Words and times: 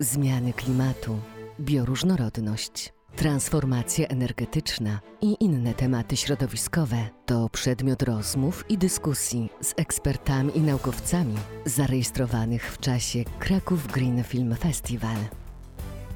zmiany 0.00 0.52
klimatu, 0.52 1.18
bioróżnorodność, 1.60 2.92
transformacja 3.16 4.06
energetyczna 4.06 5.00
i 5.20 5.36
inne 5.40 5.74
tematy 5.74 6.16
środowiskowe 6.16 7.08
to 7.26 7.48
przedmiot 7.48 8.02
rozmów 8.02 8.64
i 8.68 8.78
dyskusji 8.78 9.50
z 9.60 9.74
ekspertami 9.76 10.58
i 10.58 10.60
naukowcami 10.60 11.34
zarejestrowanych 11.64 12.72
w 12.72 12.78
czasie 12.78 13.24
Kraków 13.38 13.86
Green 13.86 14.24
Film 14.24 14.56
Festival. 14.56 15.16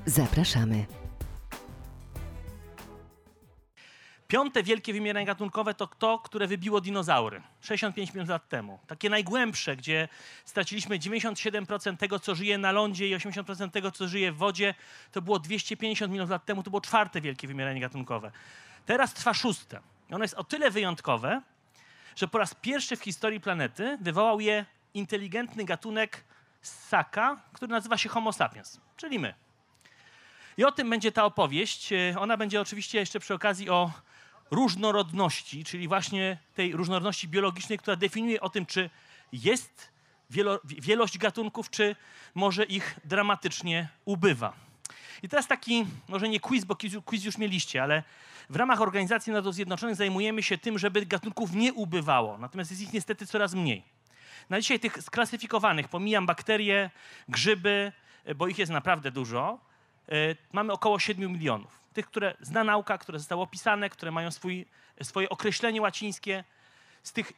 Zapraszamy. 0.06 1.01
Piąte 4.32 4.62
wielkie 4.62 4.92
wymieranie 4.92 5.26
gatunkowe 5.26 5.74
to 5.74 5.86
to, 5.86 6.18
które 6.18 6.46
wybiło 6.46 6.80
dinozaury 6.80 7.42
65 7.60 8.10
milionów 8.10 8.30
lat 8.30 8.48
temu. 8.48 8.78
Takie 8.86 9.10
najgłębsze, 9.10 9.76
gdzie 9.76 10.08
straciliśmy 10.44 10.98
97% 10.98 11.96
tego, 11.96 12.18
co 12.18 12.34
żyje 12.34 12.58
na 12.58 12.72
lądzie 12.72 13.08
i 13.08 13.16
80% 13.16 13.70
tego, 13.70 13.90
co 13.90 14.08
żyje 14.08 14.32
w 14.32 14.36
wodzie. 14.36 14.74
To 15.12 15.22
było 15.22 15.38
250 15.38 16.12
milionów 16.12 16.30
lat 16.30 16.44
temu, 16.44 16.62
to 16.62 16.70
było 16.70 16.80
czwarte 16.80 17.20
wielkie 17.20 17.48
wymieranie 17.48 17.80
gatunkowe. 17.80 18.32
Teraz 18.86 19.14
trwa 19.14 19.34
szóste. 19.34 19.80
Ono 20.10 20.24
jest 20.24 20.34
o 20.34 20.44
tyle 20.44 20.70
wyjątkowe, 20.70 21.42
że 22.16 22.28
po 22.28 22.38
raz 22.38 22.54
pierwszy 22.54 22.96
w 22.96 23.02
historii 23.02 23.40
planety 23.40 23.98
wywołał 24.00 24.40
je 24.40 24.64
inteligentny 24.94 25.64
gatunek 25.64 26.24
ssaka, 26.62 27.40
który 27.52 27.72
nazywa 27.72 27.98
się 27.98 28.08
Homo 28.08 28.32
sapiens, 28.32 28.80
czyli 28.96 29.18
my. 29.18 29.34
I 30.56 30.64
o 30.64 30.72
tym 30.72 30.90
będzie 30.90 31.12
ta 31.12 31.24
opowieść. 31.24 31.92
Ona 32.18 32.36
będzie 32.36 32.60
oczywiście 32.60 32.98
jeszcze 32.98 33.20
przy 33.20 33.34
okazji 33.34 33.70
o 33.70 33.90
różnorodności, 34.52 35.64
czyli 35.64 35.88
właśnie 35.88 36.38
tej 36.54 36.72
różnorodności 36.72 37.28
biologicznej, 37.28 37.78
która 37.78 37.96
definiuje 37.96 38.40
o 38.40 38.50
tym, 38.50 38.66
czy 38.66 38.90
jest 39.32 39.92
wielo, 40.30 40.60
wielość 40.64 41.18
gatunków, 41.18 41.70
czy 41.70 41.96
może 42.34 42.64
ich 42.64 42.98
dramatycznie 43.04 43.88
ubywa. 44.04 44.52
I 45.22 45.28
teraz 45.28 45.46
taki, 45.46 45.86
może 46.08 46.28
nie 46.28 46.40
quiz, 46.40 46.64
bo 46.64 46.76
quiz, 46.76 46.92
quiz 47.04 47.24
już 47.24 47.38
mieliście, 47.38 47.82
ale 47.82 48.02
w 48.50 48.56
ramach 48.56 48.80
Organizacji 48.80 49.32
Narodów 49.32 49.54
Zjednoczonych 49.54 49.96
zajmujemy 49.96 50.42
się 50.42 50.58
tym, 50.58 50.78
żeby 50.78 51.06
gatunków 51.06 51.52
nie 51.52 51.72
ubywało. 51.72 52.38
Natomiast 52.38 52.70
jest 52.70 52.82
ich 52.82 52.92
niestety 52.92 53.26
coraz 53.26 53.54
mniej. 53.54 53.82
Na 54.50 54.60
dzisiaj 54.60 54.80
tych 54.80 55.02
sklasyfikowanych, 55.02 55.88
pomijam 55.88 56.26
bakterie, 56.26 56.90
grzyby, 57.28 57.92
bo 58.36 58.48
ich 58.48 58.58
jest 58.58 58.72
naprawdę 58.72 59.10
dużo, 59.10 59.58
yy, 60.08 60.36
mamy 60.52 60.72
około 60.72 60.98
7 60.98 61.32
milionów 61.32 61.81
tych, 61.92 62.06
które 62.06 62.34
zna 62.40 62.64
nauka, 62.64 62.98
które 62.98 63.18
zostały 63.18 63.42
opisane, 63.42 63.90
które 63.90 64.12
mają 64.12 64.30
swój, 64.30 64.66
swoje 65.02 65.28
określenie 65.28 65.82
łacińskie. 65.82 66.44
Z 67.02 67.12
tych 67.12 67.32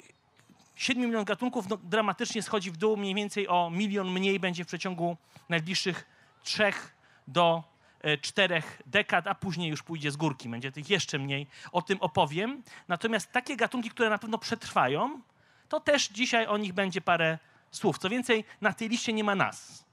7 0.77 1.05
milionów 1.05 1.27
gatunków 1.27 1.69
no, 1.69 1.77
dramatycznie 1.77 2.42
schodzi 2.42 2.70
w 2.70 2.77
dół, 2.77 2.96
mniej 2.96 3.14
więcej 3.14 3.48
o 3.48 3.70
milion 3.70 4.11
mniej 4.11 4.41
będzie 4.41 4.64
w 4.64 4.66
przeciągu 4.66 5.16
najbliższych 5.48 6.06
trzech 6.42 6.94
do 7.28 7.64
e, 8.00 8.19
czterech 8.19 8.83
dekad, 8.86 9.27
a 9.27 9.34
później 9.34 9.70
już 9.70 9.83
pójdzie 9.83 10.11
z 10.11 10.16
górki, 10.16 10.48
będzie 10.48 10.72
tych 10.72 10.91
jeszcze 10.91 11.18
mniej. 11.18 11.46
O 11.72 11.83
tym 11.83 11.98
opowiem. 12.00 12.62
Natomiast 12.89 13.33
takie 13.33 13.56
gatunki, 13.56 13.91
które 13.91 14.11
na 14.11 14.18
pewno 14.18 14.39
przetrwają, 14.39 15.20
to 15.68 15.80
też 15.80 16.08
dzisiaj 16.08 16.46
o 16.46 16.56
nich 16.56 16.72
będzie 16.72 17.00
parę 17.00 17.39
słów. 17.70 17.98
Co 17.98 18.08
więcej, 18.08 18.44
na 18.61 18.72
tej 18.72 18.89
liście 18.89 19.12
nie 19.12 19.24
ma 19.24 19.34
nas, 19.34 19.84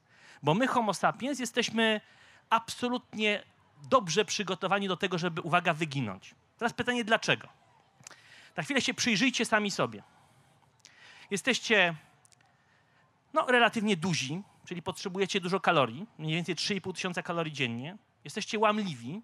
bo 0.43 0.53
my, 0.53 0.67
Homo 0.67 0.93
sapiens, 0.93 1.39
jesteśmy 1.39 2.01
absolutnie 2.49 3.43
dobrze 3.89 4.25
przygotowani 4.25 4.87
do 4.87 4.97
tego, 4.97 5.17
żeby, 5.17 5.41
uwaga, 5.41 5.73
wyginąć. 5.73 6.35
Teraz 6.57 6.73
pytanie, 6.73 7.03
dlaczego? 7.03 7.47
Na 8.57 8.63
chwilę 8.63 8.81
się 8.81 8.93
przyjrzyjcie 8.93 9.45
sami 9.45 9.71
sobie. 9.71 10.03
Jesteście 11.31 11.95
no, 13.33 13.45
relatywnie 13.47 13.97
duzi, 13.97 14.41
czyli 14.65 14.81
potrzebujecie 14.81 15.39
dużo 15.39 15.59
kalorii, 15.59 16.07
mniej 16.17 16.35
więcej 16.35 16.55
3,5 16.55 16.93
tysiąca 16.93 17.23
kalorii 17.23 17.53
dziennie. 17.53 17.97
Jesteście 18.23 18.59
łamliwi. 18.59 19.21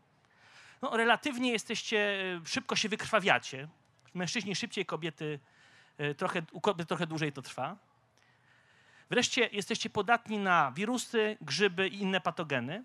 No, 0.82 0.98
relatywnie 0.98 1.52
jesteście, 1.52 2.20
szybko 2.46 2.76
się 2.76 2.90
wykrwawiacie. 2.90 3.68
Mężczyźni 4.14 4.56
szybciej, 4.56 4.86
kobiety 4.86 5.40
e, 5.98 6.16
trochę, 6.16 6.42
u 6.52 6.62
kobiet 6.62 6.88
trochę 6.88 7.08
dłużej 7.08 7.34
to 7.34 7.42
trwa. 7.42 7.78
Wreszcie 9.10 9.50
jesteście 9.52 9.90
podatni 9.90 10.38
na 10.38 10.72
wirusy, 10.72 11.38
grzyby 11.42 11.88
i 11.88 12.02
inne 12.02 12.22
patogeny. 12.22 12.84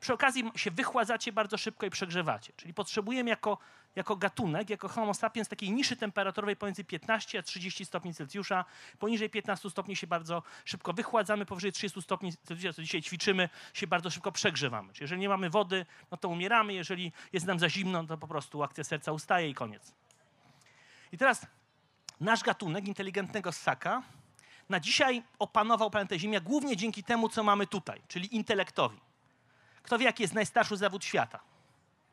Przy 0.00 0.12
okazji 0.12 0.50
się 0.56 0.70
wychładzacie 0.70 1.32
bardzo 1.32 1.58
szybko 1.58 1.86
i 1.86 1.90
przegrzewacie. 1.90 2.52
Czyli 2.56 2.74
potrzebujemy 2.74 3.30
jako, 3.30 3.58
jako 3.96 4.16
gatunek, 4.16 4.70
jako 4.70 4.88
homo 4.88 5.14
sapiens 5.14 5.48
takiej 5.48 5.70
niszy 5.70 5.96
temperaturowej 5.96 6.56
pomiędzy 6.56 6.84
15 6.84 7.38
a 7.38 7.42
30 7.42 7.84
stopni 7.84 8.14
Celsjusza. 8.14 8.64
Poniżej 8.98 9.30
15 9.30 9.70
stopni 9.70 9.96
się 9.96 10.06
bardzo 10.06 10.42
szybko 10.64 10.92
wychładzamy, 10.92 11.46
powyżej 11.46 11.72
30 11.72 12.02
stopni 12.02 12.32
Celsjusza, 12.32 12.72
co 12.72 12.82
dzisiaj 12.82 13.02
ćwiczymy, 13.02 13.48
się 13.74 13.86
bardzo 13.86 14.10
szybko 14.10 14.32
przegrzewamy. 14.32 14.92
Czyli 14.92 15.04
jeżeli 15.04 15.20
nie 15.20 15.28
mamy 15.28 15.50
wody, 15.50 15.86
no 16.10 16.16
to 16.16 16.28
umieramy. 16.28 16.74
Jeżeli 16.74 17.12
jest 17.32 17.46
nam 17.46 17.58
za 17.58 17.68
zimno, 17.68 18.04
to 18.04 18.18
po 18.18 18.28
prostu 18.28 18.62
akcja 18.62 18.84
serca 18.84 19.12
ustaje 19.12 19.48
i 19.48 19.54
koniec. 19.54 19.94
I 21.12 21.18
teraz 21.18 21.46
nasz 22.20 22.42
gatunek 22.42 22.88
inteligentnego 22.88 23.52
ssaka 23.52 24.02
na 24.68 24.80
dzisiaj 24.80 25.22
opanował 25.38 25.90
planetę 25.90 26.18
Ziemia 26.18 26.40
głównie 26.40 26.76
dzięki 26.76 27.04
temu, 27.04 27.28
co 27.28 27.42
mamy 27.42 27.66
tutaj, 27.66 28.02
czyli 28.08 28.36
intelektowi. 28.36 29.05
Kto 29.86 29.98
wie, 29.98 30.04
jaki 30.04 30.22
jest 30.22 30.34
najstarszy 30.34 30.76
zawód 30.76 31.04
świata? 31.04 31.40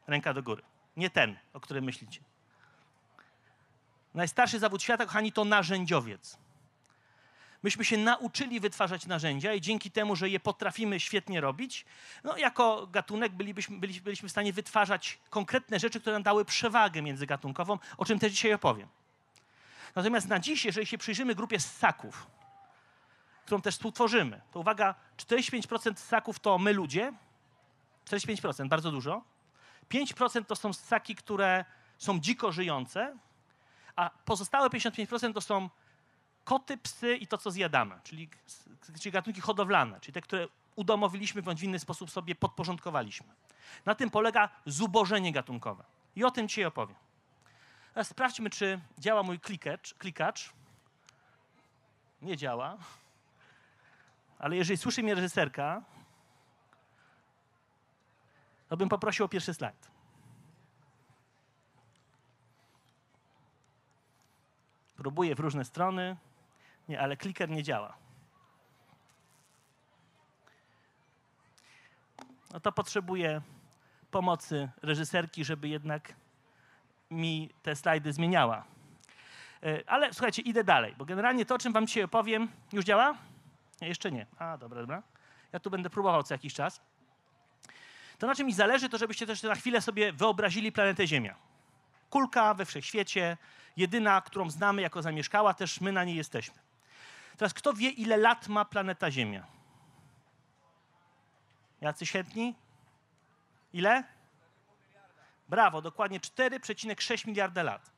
Ręka 0.08 0.34
do 0.34 0.44
góry. 0.44 0.62
Nie 0.98 1.10
ten, 1.10 1.38
o 1.54 1.60
którym 1.60 1.84
myślicie. 1.84 2.20
Najstarszy 4.14 4.60
zawód 4.60 4.84
świata, 4.84 5.06
kochani, 5.06 5.32
to 5.32 5.46
narzędziowiec. 5.46 6.38
Myśmy 7.64 7.86
się 7.86 7.98
nauczyli 7.98 8.60
wytwarzać 8.60 9.06
narzędzia 9.06 9.54
i 9.54 9.62
dzięki 9.62 9.92
temu, 9.92 10.16
że 10.16 10.30
je 10.30 10.40
potrafimy 10.40 11.00
świetnie 11.00 11.42
robić, 11.42 11.86
no 12.24 12.38
jako 12.38 12.88
gatunek 12.88 13.32
bylibyśmy, 13.32 13.78
byli, 13.78 14.02
byliśmy 14.02 14.30
w 14.30 14.32
stanie 14.32 14.54
wytwarzać 14.54 15.20
konkretne 15.30 15.80
rzeczy, 15.80 16.00
które 16.00 16.14
nam 16.14 16.24
dały 16.24 16.46
przewagę 16.46 17.02
międzygatunkową, 17.02 17.80
o 17.98 18.06
czym 18.06 18.20
też 18.20 18.32
dzisiaj 18.32 18.54
opowiem. 18.54 18.88
Natomiast 19.96 20.28
na 20.28 20.40
dziś, 20.40 20.66
jeżeli 20.66 20.88
się 20.88 20.98
przyjrzymy 20.98 21.36
grupie 21.36 21.60
ssaków, 21.60 22.28
którą 23.46 23.62
też 23.62 23.76
współtworzymy, 23.76 24.42
to 24.52 24.60
uwaga, 24.60 24.96
45% 25.18 25.96
ssaków 25.98 26.40
to 26.40 26.58
my 26.58 26.74
ludzie, 26.74 27.14
45%, 28.06 28.68
bardzo 28.68 28.92
dużo. 28.92 29.24
5% 29.90 30.46
to 30.46 30.56
są 30.56 30.74
ssaki, 30.74 31.16
które 31.16 31.66
są 31.98 32.20
dziko 32.20 32.52
żyjące, 32.52 33.18
a 33.96 34.10
pozostałe 34.26 34.70
55% 34.70 35.34
to 35.34 35.42
są 35.42 35.70
koty, 36.44 36.78
psy 36.78 37.16
i 37.16 37.28
to, 37.28 37.38
co 37.38 37.52
zjadamy, 37.52 38.00
czyli, 38.04 38.30
czyli 39.00 39.12
gatunki 39.12 39.42
hodowlane, 39.42 40.00
czyli 40.00 40.14
te, 40.14 40.22
które 40.22 40.48
udomowiliśmy 40.76 41.42
bądź 41.42 41.60
w 41.60 41.64
inny 41.64 41.80
sposób 41.80 42.12
sobie 42.12 42.36
podporządkowaliśmy. 42.36 43.28
Na 43.86 43.96
tym 43.96 44.10
polega 44.10 44.50
zubożenie 44.66 45.32
gatunkowe. 45.32 45.84
I 46.16 46.24
o 46.24 46.32
tym 46.32 46.48
dzisiaj 46.48 46.66
opowiem. 46.66 46.96
Teraz 47.94 48.08
sprawdźmy, 48.08 48.50
czy 48.50 48.80
działa 49.00 49.24
mój 49.24 49.40
klikacz. 49.40 49.94
klikacz. 49.94 50.54
Nie 52.22 52.38
działa. 52.38 52.78
Ale 54.40 54.56
jeżeli 54.56 54.78
słyszy 54.78 55.04
mnie 55.04 55.16
reżyserka, 55.16 55.82
to 58.74 58.78
bym 58.78 58.90
poprosił 58.90 59.26
o 59.26 59.30
pierwszy 59.30 59.54
slajd. 59.54 59.92
Próbuję 64.96 65.36
w 65.36 65.40
różne 65.40 65.66
strony. 65.66 66.18
Nie, 66.90 67.02
ale 67.02 67.18
kliker 67.18 67.50
nie 67.50 67.64
działa. 67.64 67.98
No 72.54 72.60
to 72.60 72.72
potrzebuję 72.72 73.42
pomocy 74.12 74.70
reżyserki, 74.82 75.46
żeby 75.46 75.68
jednak 75.68 76.14
mi 77.12 77.50
te 77.64 77.76
slajdy 77.76 78.14
zmieniała. 78.14 78.64
E, 79.64 79.90
ale 79.90 80.14
słuchajcie, 80.14 80.42
idę 80.42 80.64
dalej, 80.64 80.96
bo 80.98 81.06
generalnie 81.06 81.46
to, 81.46 81.56
o 81.56 81.58
czym 81.58 81.74
wam 81.74 81.88
dzisiaj 81.88 82.04
opowiem, 82.04 82.48
już 82.72 82.86
działa? 82.86 83.18
Nie, 83.82 83.88
jeszcze 83.88 84.12
nie. 84.12 84.26
A, 84.38 84.58
dobra, 84.58 84.82
dobra. 84.82 85.04
Ja 85.52 85.60
tu 85.60 85.70
będę 85.70 85.90
próbował 85.90 86.24
co 86.24 86.34
jakiś 86.34 86.54
czas. 86.54 86.82
To 88.18 88.28
na 88.28 88.36
czym 88.36 88.48
mi 88.48 88.54
zależy, 88.54 88.90
to 88.90 88.98
żebyście 88.98 89.28
też 89.28 89.44
na 89.44 89.56
chwilę 89.56 89.82
sobie 89.82 90.14
wyobrazili 90.14 90.72
planetę 90.72 91.08
Ziemia. 91.08 91.36
Kulka 92.10 92.54
we 92.54 92.66
wszechświecie, 92.66 93.38
jedyna, 93.78 94.22
którą 94.22 94.50
znamy 94.50 94.82
jako 94.82 95.02
zamieszkała, 95.02 95.54
też 95.54 95.82
my 95.82 95.92
na 95.92 96.04
niej 96.04 96.16
jesteśmy. 96.16 96.56
Teraz 97.38 97.54
kto 97.54 97.74
wie, 97.74 97.90
ile 97.90 98.18
lat 98.18 98.48
ma 98.48 98.66
planeta 98.66 99.12
Ziemia? 99.12 99.46
Jacyś 101.82 102.12
chętni? 102.12 102.56
Ile? 103.74 104.04
Brawo, 105.50 105.82
dokładnie 105.82 106.20
4,6 106.20 107.28
miliarda 107.28 107.64
lat. 107.64 107.92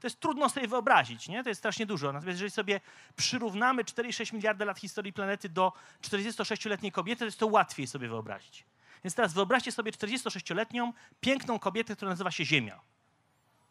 To 0.00 0.06
jest 0.06 0.20
trudno 0.20 0.48
sobie 0.48 0.68
wyobrazić, 0.68 1.28
nie? 1.28 1.42
To 1.42 1.48
jest 1.48 1.58
strasznie 1.58 1.86
dużo. 1.86 2.12
Natomiast 2.12 2.36
jeżeli 2.36 2.50
sobie 2.50 2.80
przyrównamy 3.16 3.84
4,6 3.84 4.34
miliarda 4.34 4.64
lat 4.64 4.78
historii 4.78 5.12
planety 5.12 5.48
do 5.48 5.72
46-letniej 6.02 6.92
kobiety, 6.92 7.18
to 7.18 7.24
jest 7.24 7.38
to 7.38 7.46
łatwiej 7.46 7.86
sobie 7.86 8.08
wyobrazić. 8.08 8.64
Więc 9.06 9.14
teraz 9.14 9.32
wyobraźcie 9.32 9.72
sobie 9.72 9.92
46-letnią, 9.92 10.92
piękną 11.20 11.58
kobietę, 11.58 11.96
która 11.96 12.10
nazywa 12.10 12.30
się 12.30 12.44
Ziemia. 12.44 12.80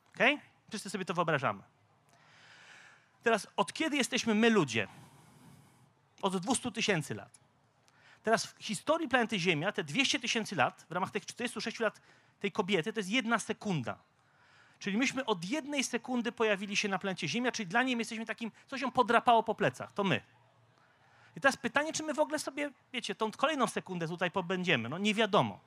Ok? 0.10 0.20
Wszyscy 0.70 0.90
sobie 0.90 1.06
to 1.06 1.14
wyobrażamy. 1.14 1.64
Teraz, 3.24 3.48
od 3.56 3.74
kiedy 3.74 3.98
jesteśmy 3.98 4.36
my 4.36 4.50
ludzie? 4.50 4.88
Od 6.22 6.38
200 6.38 6.72
tysięcy 6.72 7.16
lat. 7.16 7.40
Teraz 8.24 8.46
w 8.46 8.64
historii 8.64 9.08
planety 9.08 9.40
Ziemia, 9.40 9.72
te 9.72 9.84
200 9.84 10.20
tysięcy 10.20 10.56
lat, 10.56 10.86
w 10.90 10.92
ramach 10.92 11.12
tych 11.12 11.26
46 11.26 11.80
lat 11.80 12.02
tej 12.40 12.52
kobiety, 12.52 12.94
to 12.94 13.00
jest 13.00 13.10
jedna 13.10 13.40
sekunda. 13.40 13.98
Czyli 14.80 14.98
myśmy 14.98 15.26
od 15.26 15.46
jednej 15.46 15.84
sekundy 15.84 16.32
pojawili 16.32 16.76
się 16.76 16.90
na 16.90 17.00
planecie 17.00 17.28
Ziemia, 17.28 17.52
czyli 17.52 17.68
dla 17.68 17.84
niej 17.84 17.96
my 17.96 18.02
jesteśmy 18.02 18.26
takim, 18.26 18.52
coś 18.68 18.82
ją 18.82 18.92
podrapało 18.92 19.44
po 19.44 19.56
plecach, 19.56 19.92
to 19.92 20.04
my. 20.04 20.22
I 21.36 21.42
teraz 21.42 21.58
pytanie, 21.58 21.94
czy 21.94 22.04
my 22.04 22.14
w 22.14 22.20
ogóle 22.20 22.40
sobie, 22.40 22.72
wiecie, 22.94 23.16
tą 23.16 23.32
kolejną 23.32 23.68
sekundę 23.68 24.08
tutaj 24.08 24.32
pobędziemy. 24.32 24.90
No 24.90 24.98
nie 24.98 25.14
wiadomo. 25.14 25.60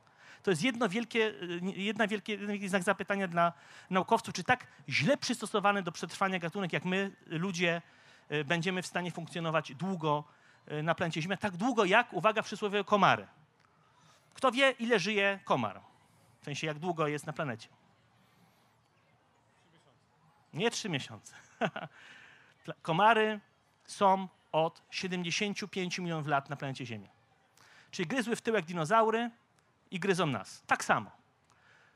To 0.43 0.51
jest 0.51 0.63
jedno 0.63 0.89
wielkie, 0.89 1.35
jedna 1.63 2.07
wielkie, 2.07 2.33
jeden 2.33 2.49
wielki 2.49 2.69
znak 2.69 2.83
zapytania 2.83 3.29
dla 3.29 3.53
naukowców, 3.91 4.35
czy 4.35 4.45
tak 4.45 4.67
źle 4.89 5.17
przystosowany 5.17 5.83
do 5.83 5.93
przetrwania 5.93 6.39
gatunek, 6.39 6.73
jak 6.73 6.85
my, 6.85 7.13
ludzie, 7.27 7.83
y, 8.33 8.45
będziemy 8.45 8.83
w 8.83 8.87
stanie 8.87 9.11
funkcjonować 9.11 9.75
długo 9.75 10.25
y, 10.73 10.83
na 10.83 10.95
planecie 10.95 11.23
Ziemia, 11.23 11.37
tak 11.37 11.57
długo 11.57 11.85
jak, 11.85 12.13
uwaga, 12.13 12.43
przysłowiowe 12.43 12.85
komary. 12.85 13.27
Kto 14.35 14.53
wie, 14.53 14.71
ile 14.71 14.99
żyje 14.99 15.41
komar? 15.45 15.81
W 16.41 16.45
sensie, 16.45 16.67
jak 16.67 16.79
długo 16.79 17.09
jest 17.09 17.27
na 17.27 17.33
planecie? 17.33 17.69
Nie 20.55 20.71
trzy 20.71 20.89
miesiące. 20.89 21.35
Komary 22.83 23.41
są 23.87 24.29
od 24.53 24.83
75 24.91 25.99
milionów 25.99 26.27
lat 26.27 26.51
na 26.51 26.57
planecie 26.57 26.87
Ziemia. 26.87 27.09
Czyli 27.91 28.09
gryzły 28.09 28.37
w 28.37 28.41
tyłek 28.41 28.65
dinozaury 28.65 29.31
i 29.91 30.01
gryzą 30.01 30.27
nas. 30.27 30.63
Tak 30.67 30.85
samo. 30.85 31.11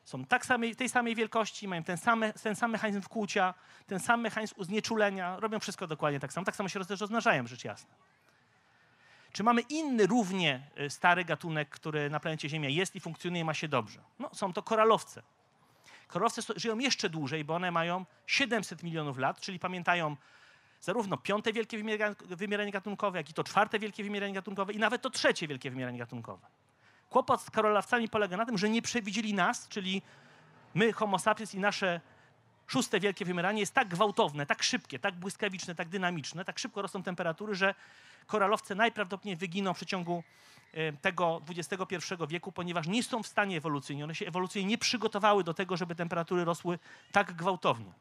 Są 0.04 0.24
tak 0.24 0.46
samej, 0.46 0.76
tej 0.76 0.88
samej 0.88 1.14
wielkości, 1.14 1.68
mają 1.68 1.82
ten, 1.82 1.96
same, 1.96 2.32
ten 2.32 2.56
sam 2.56 2.70
mechanizm 2.70 3.02
wkłucia, 3.02 3.54
ten 3.86 4.00
sam 4.00 4.20
mechanizm 4.20 4.54
uznieczulenia, 4.56 5.40
robią 5.40 5.58
wszystko 5.60 5.86
dokładnie 5.86 6.20
tak 6.20 6.32
samo. 6.32 6.44
Tak 6.44 6.56
samo 6.56 6.68
się 6.68 6.78
rozmnażają, 6.78 7.46
rzecz 7.46 7.64
jasna. 7.64 7.94
Czy 9.32 9.42
mamy 9.42 9.60
inny 9.60 10.06
równie 10.06 10.66
y, 10.80 10.90
stary 10.90 11.24
gatunek, 11.24 11.68
który 11.68 12.10
na 12.10 12.20
planecie 12.20 12.48
Ziemia 12.48 12.68
jest 12.68 12.96
i 12.96 13.00
funkcjonuje, 13.00 13.44
ma 13.44 13.54
się 13.54 13.68
dobrze? 13.68 14.00
No, 14.18 14.30
są 14.34 14.52
to 14.52 14.62
koralowce. 14.62 15.22
Koralowce 16.06 16.42
żyją 16.56 16.78
jeszcze 16.78 17.10
dłużej, 17.10 17.44
bo 17.44 17.54
one 17.54 17.70
mają 17.70 18.04
700 18.26 18.82
milionów 18.82 19.18
lat, 19.18 19.40
czyli 19.40 19.58
pamiętają 19.58 20.16
zarówno 20.82 21.16
piąte 21.16 21.52
wielkie 21.52 21.84
wymieranie 22.28 22.72
gatunkowe, 22.72 23.18
jak 23.18 23.30
i 23.30 23.34
to 23.34 23.44
czwarte 23.44 23.78
wielkie 23.78 24.04
wymieranie 24.04 24.34
gatunkowe 24.34 24.72
i 24.72 24.78
nawet 24.78 25.02
to 25.02 25.10
trzecie 25.10 25.48
wielkie 25.48 25.70
wymieranie 25.70 25.98
gatunkowe. 25.98 26.46
Kłopot 27.10 27.42
z 27.42 27.50
koralowcami 27.50 28.08
polega 28.08 28.36
na 28.36 28.46
tym, 28.46 28.58
że 28.58 28.68
nie 28.68 28.82
przewidzieli 28.82 29.34
nas, 29.34 29.68
czyli 29.68 30.02
my, 30.74 30.92
homo 30.92 31.18
sapiens 31.18 31.54
i 31.54 31.58
nasze 31.58 32.00
szóste 32.66 33.00
wielkie 33.00 33.24
wymieranie 33.24 33.60
jest 33.60 33.74
tak 33.74 33.88
gwałtowne, 33.88 34.46
tak 34.46 34.62
szybkie, 34.62 34.98
tak 34.98 35.14
błyskawiczne, 35.14 35.74
tak 35.74 35.88
dynamiczne, 35.88 36.44
tak 36.44 36.58
szybko 36.58 36.82
rosną 36.82 37.02
temperatury, 37.02 37.54
że 37.54 37.74
koralowce 38.26 38.74
najprawdopodobniej 38.74 39.36
wyginą 39.36 39.74
w 39.74 39.76
przeciągu 39.76 40.22
e, 40.72 40.92
tego 40.92 41.42
XXI 41.48 41.96
wieku, 42.28 42.52
ponieważ 42.52 42.86
nie 42.86 43.02
są 43.02 43.22
w 43.22 43.26
stanie 43.26 43.56
ewolucyjnie. 43.56 44.04
One 44.04 44.14
się 44.14 44.26
ewolucyjnie 44.26 44.70
nie 44.70 44.78
przygotowały 44.78 45.44
do 45.44 45.54
tego, 45.54 45.76
żeby 45.76 45.94
temperatury 45.94 46.44
rosły 46.44 46.78
tak 47.12 47.32
gwałtownie. 47.32 47.92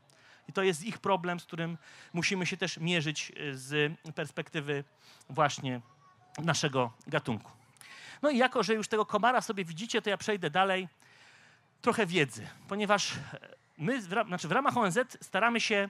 I 0.48 0.54
to 0.54 0.64
jest 0.64 0.84
ich 0.84 0.98
problem, 0.98 1.40
z 1.40 1.46
którym 1.46 1.78
musimy 2.14 2.46
się 2.46 2.58
też 2.58 2.78
mierzyć 2.78 3.32
e, 3.32 3.56
z 3.56 3.94
perspektywy 4.16 4.84
właśnie 5.30 5.82
naszego 6.38 6.94
gatunku. 7.08 7.52
No 8.22 8.30
i 8.30 8.38
jako, 8.38 8.64
że 8.64 8.74
już 8.74 8.88
tego 8.88 9.06
komara 9.06 9.42
sobie 9.42 9.66
widzicie, 9.66 10.02
to 10.02 10.10
ja 10.10 10.18
przejdę 10.18 10.50
dalej. 10.50 10.88
Trochę 11.82 12.06
wiedzy, 12.06 12.48
ponieważ 12.68 13.14
my, 13.78 14.02
znaczy 14.02 14.48
w 14.48 14.52
ramach 14.52 14.78
ONZ 14.78 14.98
staramy 15.22 15.62
się 15.62 15.90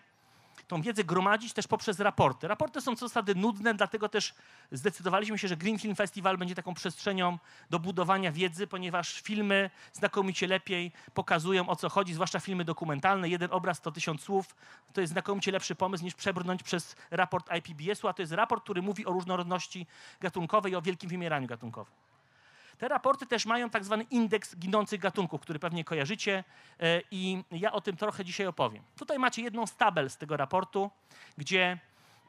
tą 0.72 0.82
wiedzę 0.82 1.04
gromadzić 1.04 1.54
też 1.54 1.68
poprzez 1.68 2.00
raporty. 2.00 2.48
Raporty 2.48 2.82
są 2.82 2.96
co 2.96 3.08
zasady 3.08 3.36
nudne, 3.36 3.74
dlatego 3.74 4.10
też 4.10 4.34
zdecydowaliśmy 4.72 5.38
się, 5.38 5.48
że 5.48 5.58
Green 5.58 5.80
Film 5.80 5.96
Festival 5.96 6.38
będzie 6.38 6.56
taką 6.56 6.74
przestrzenią 6.74 7.38
do 7.70 7.80
budowania 7.80 8.32
wiedzy, 8.32 8.68
ponieważ 8.68 9.22
filmy 9.22 9.70
znakomicie 9.94 10.48
lepiej 10.48 10.92
pokazują 11.14 11.70
o 11.70 11.76
co 11.76 11.90
chodzi, 11.90 12.14
zwłaszcza 12.14 12.40
filmy 12.40 12.66
dokumentalne. 12.66 13.30
Jeden 13.30 13.50
obraz 13.52 13.82
to 13.82 13.92
tysiąc 13.92 14.22
słów. 14.22 14.56
To 14.94 15.02
jest 15.02 15.14
znakomicie 15.14 15.52
lepszy 15.52 15.76
pomysł 15.76 16.04
niż 16.04 16.16
przebrnąć 16.16 16.64
przez 16.64 16.96
raport 17.10 17.50
IPBS-u, 17.58 18.08
a 18.08 18.14
to 18.14 18.22
jest 18.22 18.32
raport, 18.32 18.64
który 18.64 18.82
mówi 18.82 19.06
o 19.06 19.12
różnorodności 19.12 19.88
gatunkowej 20.22 20.72
i 20.72 20.76
o 20.76 20.82
wielkim 20.82 21.10
wymieraniu 21.10 21.48
gatunkowym. 21.48 21.94
Te 22.78 22.88
raporty 22.88 23.26
też 23.26 23.46
mają 23.46 23.70
tak 23.70 23.86
zwany 23.86 24.04
indeks 24.04 24.56
ginących 24.56 25.02
gatunków, 25.02 25.42
który 25.42 25.60
pewnie 25.60 25.84
kojarzycie 25.84 26.44
e, 26.80 27.02
i 27.12 27.44
ja 27.52 27.72
o 27.72 27.82
tym 27.82 27.98
trochę 27.98 28.26
dzisiaj 28.26 28.48
opowiem. 28.48 28.84
Tutaj 28.98 29.20
macie 29.20 29.42
jedną 29.42 29.68
z 29.68 29.76
tabel 29.76 30.10
z 30.10 30.18
tego 30.18 30.38
raportu, 30.38 30.92
gdzie 31.38 31.80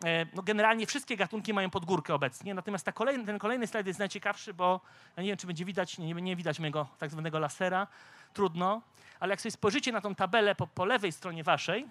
e, 0.04 0.26
no 0.34 0.42
generalnie 0.42 0.86
wszystkie 0.86 1.16
gatunki 1.16 1.54
mają 1.54 1.70
podgórkę 1.70 2.14
obecnie, 2.14 2.54
natomiast 2.54 2.84
ta 2.84 2.92
kolejny, 2.92 3.24
ten 3.26 3.38
kolejny 3.38 3.66
slajd 3.66 3.86
jest 3.86 3.98
najciekawszy, 3.98 4.54
bo 4.54 4.80
ja 5.16 5.22
nie 5.22 5.28
wiem, 5.28 5.38
czy 5.38 5.46
będzie 5.46 5.64
widać, 5.64 5.98
nie, 5.98 6.14
nie 6.14 6.36
widać 6.36 6.58
mojego 6.58 6.86
tak 6.98 7.10
zwanego 7.10 7.38
lasera, 7.38 7.86
trudno, 8.34 8.82
ale 9.20 9.32
jak 9.32 9.40
sobie 9.40 9.52
spojrzycie 9.52 9.92
na 9.92 10.00
tą 10.00 10.14
tabelę 10.14 10.54
po, 10.54 10.66
po 10.66 10.84
lewej 10.84 11.12
stronie 11.12 11.44
waszej, 11.44 11.88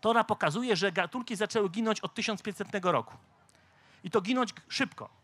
to 0.00 0.10
ona 0.10 0.24
pokazuje, 0.24 0.76
że 0.76 0.92
gatunki 0.92 1.36
zaczęły 1.36 1.68
ginąć 1.68 2.00
od 2.00 2.14
1500 2.14 2.68
roku. 2.82 3.14
I 4.04 4.10
to 4.10 4.20
ginąć 4.20 4.50
szybko. 4.68 5.17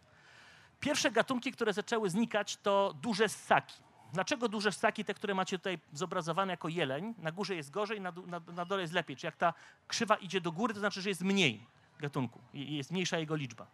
Pierwsze 0.84 1.10
gatunki, 1.10 1.52
które 1.52 1.72
zaczęły 1.72 2.10
znikać, 2.10 2.56
to 2.56 2.94
duże 3.02 3.28
ssaki. 3.28 3.82
Dlaczego 4.12 4.48
duże 4.48 4.72
ssaki, 4.72 5.04
te, 5.04 5.14
które 5.14 5.34
macie 5.34 5.58
tutaj 5.58 5.78
zobrazowane 5.92 6.52
jako 6.52 6.68
jeleń? 6.68 7.14
Na 7.18 7.32
górze 7.32 7.54
jest 7.54 7.70
gorzej, 7.70 8.00
na, 8.00 8.12
na, 8.26 8.40
na 8.52 8.64
dole 8.64 8.82
jest 8.82 8.94
lepiej. 8.94 9.16
Czy 9.16 9.26
jak 9.26 9.36
ta 9.36 9.54
krzywa 9.88 10.16
idzie 10.16 10.40
do 10.40 10.52
góry, 10.52 10.74
to 10.74 10.80
znaczy, 10.80 11.02
że 11.02 11.08
jest 11.08 11.20
mniej 11.20 11.66
gatunku 11.98 12.40
jest 12.54 12.90
mniejsza 12.90 13.18
jego 13.18 13.36
liczba. 13.36 13.66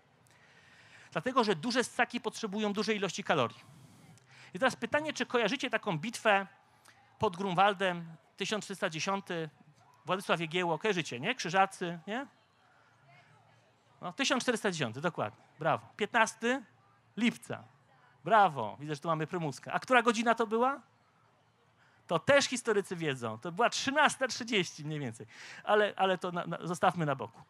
Dlatego, 1.13 1.45
że 1.45 1.57
duże 1.57 1.85
ssaki 1.85 2.21
potrzebują 2.21 2.73
dużej 2.73 2.97
ilości 2.97 3.25
kalorii. 3.25 3.61
I 4.55 4.59
teraz 4.59 4.77
pytanie, 4.77 5.13
czy 5.13 5.27
kojarzycie 5.27 5.71
taką 5.71 5.99
bitwę 5.99 6.47
pod 7.19 7.37
Grunwaldem 7.37 8.17
1310, 8.37 9.27
Władysław 10.07 10.41
Jegieło, 10.41 10.79
kojarzycie, 10.79 11.21
nie? 11.21 11.35
Krzyżacy, 11.35 11.99
nie? 12.07 12.27
No, 14.01 14.13
1410, 14.13 15.01
dokładnie, 15.01 15.41
brawo. 15.59 15.87
15 15.97 16.63
lipca. 17.21 17.65
Brawo, 18.25 18.77
widzę, 18.81 18.95
że 18.95 19.01
tu 19.01 19.09
mamy 19.09 19.27
prymuskę. 19.27 19.73
A 19.73 19.81
która 19.81 20.03
godzina 20.03 20.35
to 20.35 20.47
była? 20.47 20.81
To 22.07 22.19
też 22.19 22.45
historycy 22.45 22.97
wiedzą. 22.97 23.39
To 23.39 23.53
była 23.53 23.69
13.30 23.69 24.85
mniej 24.85 25.01
więcej. 25.01 25.27
Ale, 25.65 25.93
ale 25.97 26.19
to 26.19 26.33
na, 26.33 26.47
na, 26.47 26.59
zostawmy 26.63 27.07
na 27.07 27.15
boku. 27.15 27.43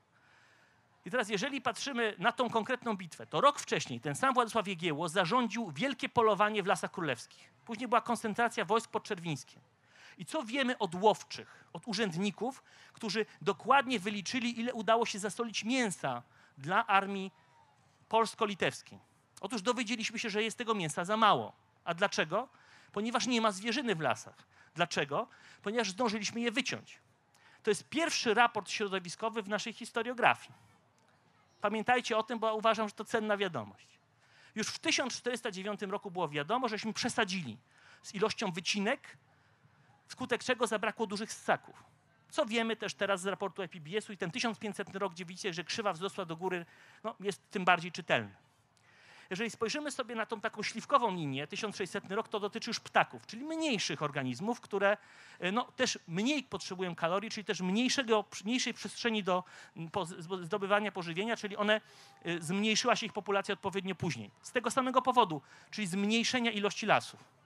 I 1.05 1.11
teraz, 1.11 1.29
jeżeli 1.29 1.61
patrzymy 1.61 2.15
na 2.19 2.33
tą 2.33 2.51
konkretną 2.51 2.97
bitwę, 2.97 3.27
to 3.27 3.41
rok 3.41 3.59
wcześniej 3.59 4.01
ten 4.01 4.15
sam 4.15 4.35
Władysław 4.35 4.69
Jegieło 4.69 5.09
zarządził 5.09 5.71
wielkie 5.71 6.09
polowanie 6.09 6.63
w 6.63 6.67
Lasach 6.67 6.91
Królewskich. 6.91 7.53
Później 7.65 7.89
była 7.89 8.01
koncentracja 8.01 8.65
wojsk 8.65 8.91
podczerwińskie. 8.91 9.61
I 10.19 10.25
co 10.25 10.43
wiemy 10.43 10.79
od 10.79 10.95
łowczych, 10.95 11.65
od 11.73 11.89
urzędników, 11.89 12.63
którzy 12.93 13.27
dokładnie 13.43 14.01
wyliczyli, 14.01 14.61
ile 14.61 14.75
udało 14.75 15.07
się 15.07 15.19
zasolić 15.19 15.65
mięsa 15.65 16.23
dla 16.59 16.87
armii 16.87 17.33
polsko-litewskiej? 18.09 18.99
Otóż 19.41 19.63
dowiedzieliśmy 19.63 20.19
się, 20.19 20.31
że 20.31 20.43
jest 20.43 20.59
tego 20.59 20.75
mięsa 20.75 21.05
za 21.05 21.17
mało. 21.17 21.53
A 21.85 21.95
dlaczego? 21.95 22.49
Ponieważ 22.93 23.27
nie 23.27 23.41
ma 23.41 23.53
zwierzyny 23.53 23.95
w 23.95 24.01
lasach. 24.01 24.35
Dlaczego? 24.75 25.29
Ponieważ 25.63 25.91
zdążyliśmy 25.91 26.41
je 26.41 26.51
wyciąć. 26.51 26.99
To 27.63 27.71
jest 27.71 27.89
pierwszy 27.89 28.35
raport 28.35 28.71
środowiskowy 28.71 29.43
w 29.43 29.49
naszej 29.49 29.73
historiografii. 29.73 30.55
Pamiętajcie 31.61 32.17
o 32.19 32.23
tym, 32.23 32.39
bo 32.39 32.55
uważam, 32.55 32.89
że 32.89 32.95
to 32.95 33.05
cenna 33.05 33.37
wiadomość. 33.37 33.87
Już 34.55 34.69
w 34.69 34.79
1409 34.79 35.83
roku 35.83 36.11
było 36.11 36.29
wiadomo, 36.29 36.69
żeśmy 36.69 36.93
przesadzili 36.93 37.59
z 38.03 38.15
ilością 38.15 38.53
wycinek, 38.53 39.17
wskutek 40.07 40.45
czego 40.45 40.67
zabrakło 40.67 41.07
dużych 41.07 41.33
ssaków. 41.33 41.85
Co 42.31 42.47
wiemy 42.47 42.77
też 42.77 42.95
teraz 42.95 43.21
z 43.21 43.27
raportu 43.27 43.63
IPBS-u 43.63 44.13
i 44.13 44.17
ten 44.17 44.31
1500 44.31 44.97
rok, 44.97 45.13
gdzie 45.13 45.25
widzicie, 45.25 45.53
że 45.53 45.65
krzywa 45.65 45.93
wzrosła 45.93 46.25
do 46.25 46.37
góry, 46.37 46.67
no, 47.05 47.15
jest 47.21 47.51
tym 47.51 47.65
bardziej 47.65 47.93
czytelny. 47.93 48.35
Jeżeli 49.31 49.51
spojrzymy 49.51 49.91
sobie 49.91 50.15
na 50.15 50.27
tą 50.27 50.41
taką 50.41 50.63
śliwkową 50.63 51.15
linię, 51.15 51.47
1600 51.47 52.13
rok, 52.13 52.29
to 52.29 52.41
dotyczy 52.41 52.71
już 52.71 52.81
ptaków, 52.81 53.27
czyli 53.27 53.45
mniejszych 53.45 54.03
organizmów, 54.03 54.61
które 54.61 54.97
e, 55.41 55.53
no, 55.53 55.65
też 55.77 55.99
mniej 56.09 56.43
potrzebują 56.43 56.95
kalorii, 56.95 57.31
czyli 57.31 57.45
też 57.45 57.61
mniejszego, 57.61 58.25
mniejszej 58.45 58.75
przestrzeni 58.75 59.23
do 59.23 59.45
zdobywania 60.43 60.93
pożywienia, 60.93 61.37
czyli 61.37 61.57
one 61.57 61.81
e, 62.25 62.41
zmniejszyła 62.41 62.97
się 62.97 63.07
ich 63.07 63.13
populacja 63.13 63.53
odpowiednio 63.53 63.95
później. 63.95 64.31
Z 64.43 64.53
tego 64.53 64.71
samego 64.71 65.03
powodu, 65.03 65.43
czyli 65.71 65.87
zmniejszenia 65.87 66.51
ilości 66.51 66.87
lasów. 66.87 67.41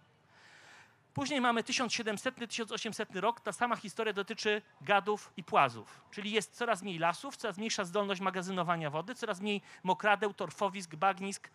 Później 1.15 1.41
mamy 1.41 1.63
1700-1800 1.63 3.21
rok. 3.21 3.41
Ta 3.41 3.53
sama 3.53 3.77
historia 3.77 4.13
dotyczy 4.13 4.63
gadów 4.81 5.33
i 5.37 5.45
płazów, 5.45 6.01
czyli 6.11 6.31
jest 6.31 6.57
coraz 6.57 6.83
mniej 6.83 6.99
lasów, 6.99 7.37
coraz 7.37 7.59
mniejsza 7.59 7.85
zdolność 7.85 8.21
magazynowania 8.21 8.91
wody, 8.91 9.15
coraz 9.15 9.41
mniej 9.41 9.63
mokradeł, 9.83 10.35
torfowisk, 10.35 10.95
bagnisk, 10.95 11.51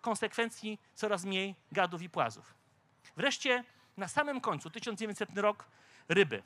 konsekwencji 0.00 0.80
coraz 0.94 1.24
mniej 1.24 1.54
gadów 1.72 2.02
i 2.02 2.10
płazów. 2.10 2.54
Wreszcie 3.16 3.64
na 3.96 4.08
samym 4.08 4.40
końcu, 4.40 4.70
1900 4.70 5.38
rok, 5.38 5.64
ryby. 6.08 6.42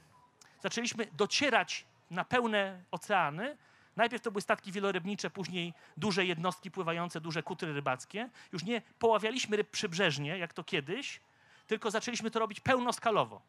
Zaczęliśmy 0.63 1.07
docierać 1.13 1.85
na 2.11 2.25
pełne 2.25 2.83
oceany 2.91 3.57
Najpierw 3.97 4.23
to 4.23 4.31
były 4.31 4.43
statki 4.43 4.73
wielorybnicze, 4.73 5.31
później 5.31 5.75
duże 5.97 6.25
jednostki 6.25 6.71
pływające, 6.71 7.21
duże 7.21 7.43
kutry 7.43 7.73
rybackie. 7.73 8.29
Już 8.53 8.65
nie 8.65 8.83
poławialiśmy 8.99 9.57
ryb 9.57 9.71
przybrzeżnie, 9.71 10.39
jak 10.39 10.53
to 10.53 10.65
kiedyś, 10.65 11.21
tylko 11.67 11.91
zaczęliśmy 11.91 12.31
to 12.31 12.39
robić 12.39 12.61
pełnoskalowo. 12.61 13.43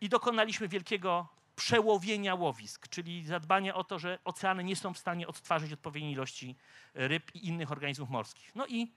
I 0.00 0.08
dokonaliśmy 0.08 0.68
wielkiego 0.68 1.28
przełowienia 1.56 2.34
łowisk, 2.34 2.88
czyli 2.88 3.26
zadbania 3.26 3.74
o 3.74 3.84
to, 3.84 3.98
że 3.98 4.18
oceany 4.24 4.64
nie 4.64 4.76
są 4.76 4.94
w 4.94 4.98
stanie 4.98 5.26
odtwarzać 5.26 5.72
odpowiedniej 5.72 6.12
ilości 6.12 6.56
ryb 6.94 7.34
i 7.34 7.48
innych 7.48 7.72
organizmów 7.72 8.10
morskich. 8.10 8.54
No 8.54 8.66
i 8.66 8.92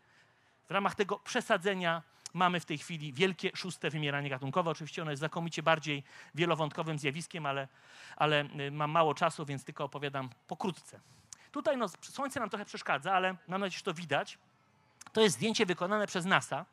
w 0.67 0.71
ramach 0.71 0.95
tego 0.95 1.19
przesadzenia 1.19 2.01
mamy 2.33 2.59
w 2.59 2.65
tej 2.65 2.77
chwili 2.77 3.13
wielkie 3.13 3.51
szóste 3.55 3.89
wymieranie 3.89 4.29
gatunkowe. 4.29 4.71
Oczywiście 4.71 5.01
ono 5.01 5.11
jest 5.11 5.19
znakomicie 5.19 5.63
bardziej 5.63 6.03
wielowątkowym 6.35 6.99
zjawiskiem, 6.99 7.45
ale, 7.45 7.67
ale 8.15 8.47
y, 8.59 8.71
mam 8.71 8.91
mało 8.91 9.13
czasu, 9.13 9.45
więc 9.45 9.63
tylko 9.63 9.83
opowiadam 9.83 10.29
pokrótce. 10.47 10.99
Tutaj 11.51 11.77
no, 11.77 11.87
słońce 12.01 12.39
nam 12.39 12.49
trochę 12.49 12.65
przeszkadza, 12.65 13.13
ale 13.13 13.35
mam 13.47 13.61
nadzieję, 13.61 13.77
że 13.77 13.83
to 13.83 13.93
widać. 13.93 14.37
To 15.13 15.21
jest 15.21 15.35
zdjęcie 15.35 15.65
wykonane 15.65 16.07
przez 16.07 16.25
NASA. 16.25 16.65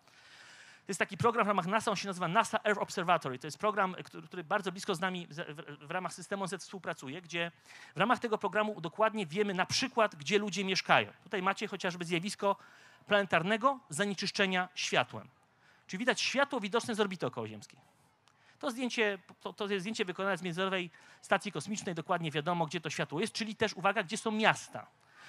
To 0.86 0.90
jest 0.90 0.98
taki 0.98 1.16
program 1.16 1.44
w 1.44 1.48
ramach 1.48 1.66
NASA, 1.66 1.90
on 1.90 1.96
się 1.96 2.06
nazywa 2.06 2.28
NASA 2.28 2.58
Earth 2.64 2.82
Observatory. 2.82 3.38
To 3.38 3.46
jest 3.46 3.58
program, 3.58 3.94
który, 4.04 4.26
który 4.26 4.44
bardzo 4.44 4.72
blisko 4.72 4.94
z 4.94 5.00
nami 5.00 5.26
w, 5.26 5.86
w, 5.86 5.90
ramach 5.90 6.12
systemu 6.12 6.46
Z 6.46 6.62
współpracuje, 6.62 7.22
gdzie 7.22 7.52
w 7.94 7.98
ramach 7.98 8.18
tego 8.18 8.38
programu 8.38 8.80
dokładnie 8.80 9.26
wiemy 9.26 9.54
na 9.54 9.66
przykład, 9.66 10.14
gdzie 10.14 10.38
ludzie 10.38 10.64
mieszkają. 10.64 11.12
Tutaj 11.24 11.42
macie 11.42 11.68
chociażby 11.68 12.04
zjawisko 12.04 12.56
planetarnego 13.06 13.78
zanieczyszczenia 13.88 14.68
światłem. 14.74 15.28
Czyli 15.86 15.98
widać 15.98 16.20
światło 16.20 16.60
widoczne 16.60 16.94
z 16.94 17.00
orbity 17.00 17.26
okołoziemskiej. 17.26 17.80
To 18.58 18.70
zdjęcie, 18.70 19.18
to, 19.40 19.52
to 19.52 19.68
jest 19.68 19.82
zdjęcie 19.82 20.04
wykonane 20.04 20.38
z 20.38 20.42
Międzynarodowej 20.42 20.90
Stacji 21.22 21.52
Kosmicznej, 21.52 21.94
dokładnie 21.94 22.30
wiadomo, 22.30 22.66
gdzie 22.66 22.80
to 22.80 22.90
światło 22.90 23.20
jest, 23.20 23.32
czyli 23.32 23.56
też, 23.56 23.74
uwaga, 23.74 24.02
gdzie 24.02 24.16
są 24.16 24.30
miasta, 24.30 24.86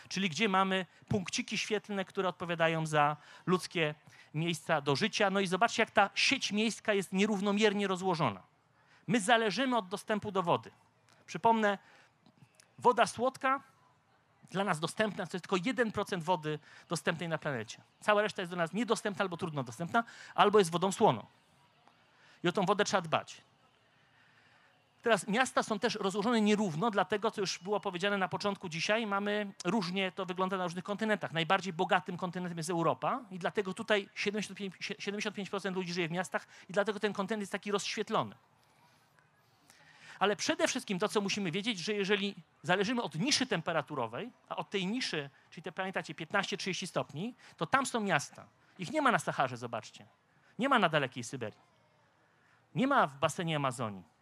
czyli 0.09 0.29
gdzie 0.29 0.49
mamy 0.49 0.85
punkciki 1.07 1.57
świetlne, 1.57 2.05
które 2.05 2.29
odpowiadają 2.29 2.85
za 2.85 3.17
ludzkie 3.45 3.95
miejsca 4.33 4.81
do 4.81 4.95
życia. 4.95 5.29
No 5.29 5.39
i 5.39 5.47
zobaczcie, 5.47 5.81
jak 5.81 5.91
ta 5.91 6.09
sieć 6.15 6.51
miejska 6.51 6.93
jest 6.93 7.13
nierównomiernie 7.13 7.87
rozłożona. 7.87 8.43
My 9.07 9.19
zależymy 9.21 9.77
od 9.77 9.87
dostępu 9.87 10.31
do 10.31 10.43
wody. 10.43 10.71
Przypomnę, 11.25 11.77
woda 12.79 13.07
słodka 13.07 13.61
dla 14.51 14.63
nas 14.63 14.79
dostępna, 14.79 15.27
to 15.27 15.37
jest 15.37 15.47
tylko 15.47 15.55
1% 15.55 16.21
wody 16.21 16.59
dostępnej 16.89 17.29
na 17.29 17.37
planecie. 17.37 17.81
Cała 18.01 18.21
reszta 18.21 18.41
jest 18.41 18.51
do 18.51 18.57
nas 18.57 18.73
niedostępna 18.73 19.23
albo 19.23 19.37
trudno 19.37 19.63
dostępna, 19.63 20.03
albo 20.35 20.59
jest 20.59 20.71
wodą 20.71 20.91
słoną. 20.91 21.25
I 22.43 22.47
o 22.47 22.51
tą 22.51 22.65
wodę 22.65 22.85
trzeba 22.85 23.01
dbać. 23.01 23.41
Teraz 25.05 25.27
miasta 25.27 25.63
są 25.63 25.79
też 25.79 25.95
rozłożone 25.95 26.41
nierówno, 26.41 26.91
dlatego, 26.91 27.31
co 27.31 27.41
już 27.41 27.59
było 27.59 27.79
powiedziane 27.79 28.17
na 28.17 28.27
początku 28.27 28.69
dzisiaj, 28.69 29.07
mamy 29.07 29.51
różnie, 29.65 30.11
to 30.11 30.25
wygląda 30.25 30.57
na 30.57 30.63
różnych 30.63 30.83
kontynentach. 30.83 31.31
Najbardziej 31.31 31.73
bogatym 31.73 32.17
kontynentem 32.17 32.57
jest 32.57 32.69
Europa 32.69 33.21
i 33.31 33.39
dlatego 33.39 33.73
tutaj 33.73 34.09
75%, 34.15 34.69
75% 34.71 35.73
ludzi 35.75 35.93
żyje 35.93 36.07
w 36.07 36.11
miastach 36.11 36.47
i 36.69 36.73
dlatego 36.73 36.99
ten 36.99 37.13
kontynent 37.13 37.41
jest 37.41 37.51
taki 37.51 37.71
rozświetlony. 37.71 38.35
Ale 40.19 40.35
przede 40.35 40.67
wszystkim 40.67 40.99
to, 40.99 41.07
co 41.07 41.21
musimy 41.21 41.51
wiedzieć, 41.51 41.79
że 41.79 41.93
jeżeli 41.93 42.35
zależymy 42.63 43.01
od 43.01 43.15
niszy 43.15 43.45
temperaturowej, 43.45 44.31
a 44.49 44.55
od 44.55 44.69
tej 44.69 44.87
niszy, 44.87 45.29
czyli 45.49 45.63
te 45.63 45.71
pamiętacie 45.71 46.13
15-30 46.13 46.87
stopni, 46.87 47.35
to 47.57 47.65
tam 47.65 47.85
są 47.85 47.99
miasta. 47.99 48.47
Ich 48.79 48.91
nie 48.91 49.01
ma 49.01 49.11
na 49.11 49.19
Saharze, 49.19 49.57
zobaczcie. 49.57 50.05
Nie 50.59 50.69
ma 50.69 50.79
na 50.79 50.89
dalekiej 50.89 51.23
Syberii. 51.23 51.59
Nie 52.75 52.87
ma 52.87 53.07
w 53.07 53.17
basenie 53.17 53.55
Amazonii. 53.55 54.14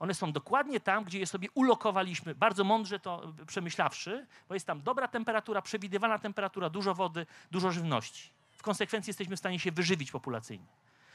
One 0.00 0.14
są 0.14 0.32
dokładnie 0.32 0.80
tam, 0.80 1.04
gdzie 1.04 1.18
je 1.18 1.26
sobie 1.26 1.48
ulokowaliśmy, 1.54 2.34
bardzo 2.34 2.64
mądrze 2.64 3.00
to 3.00 3.32
przemyślawszy, 3.46 4.26
bo 4.48 4.54
jest 4.54 4.66
tam 4.66 4.82
dobra 4.82 5.08
temperatura, 5.08 5.62
przewidywana 5.62 6.18
temperatura, 6.18 6.70
dużo 6.70 6.94
wody, 6.94 7.26
dużo 7.50 7.70
żywności. 7.70 8.30
W 8.52 8.62
konsekwencji 8.62 9.10
jesteśmy 9.10 9.36
w 9.36 9.38
stanie 9.38 9.58
się 9.58 9.72
wyżywić 9.72 10.10
populacyjnie. 10.10 10.66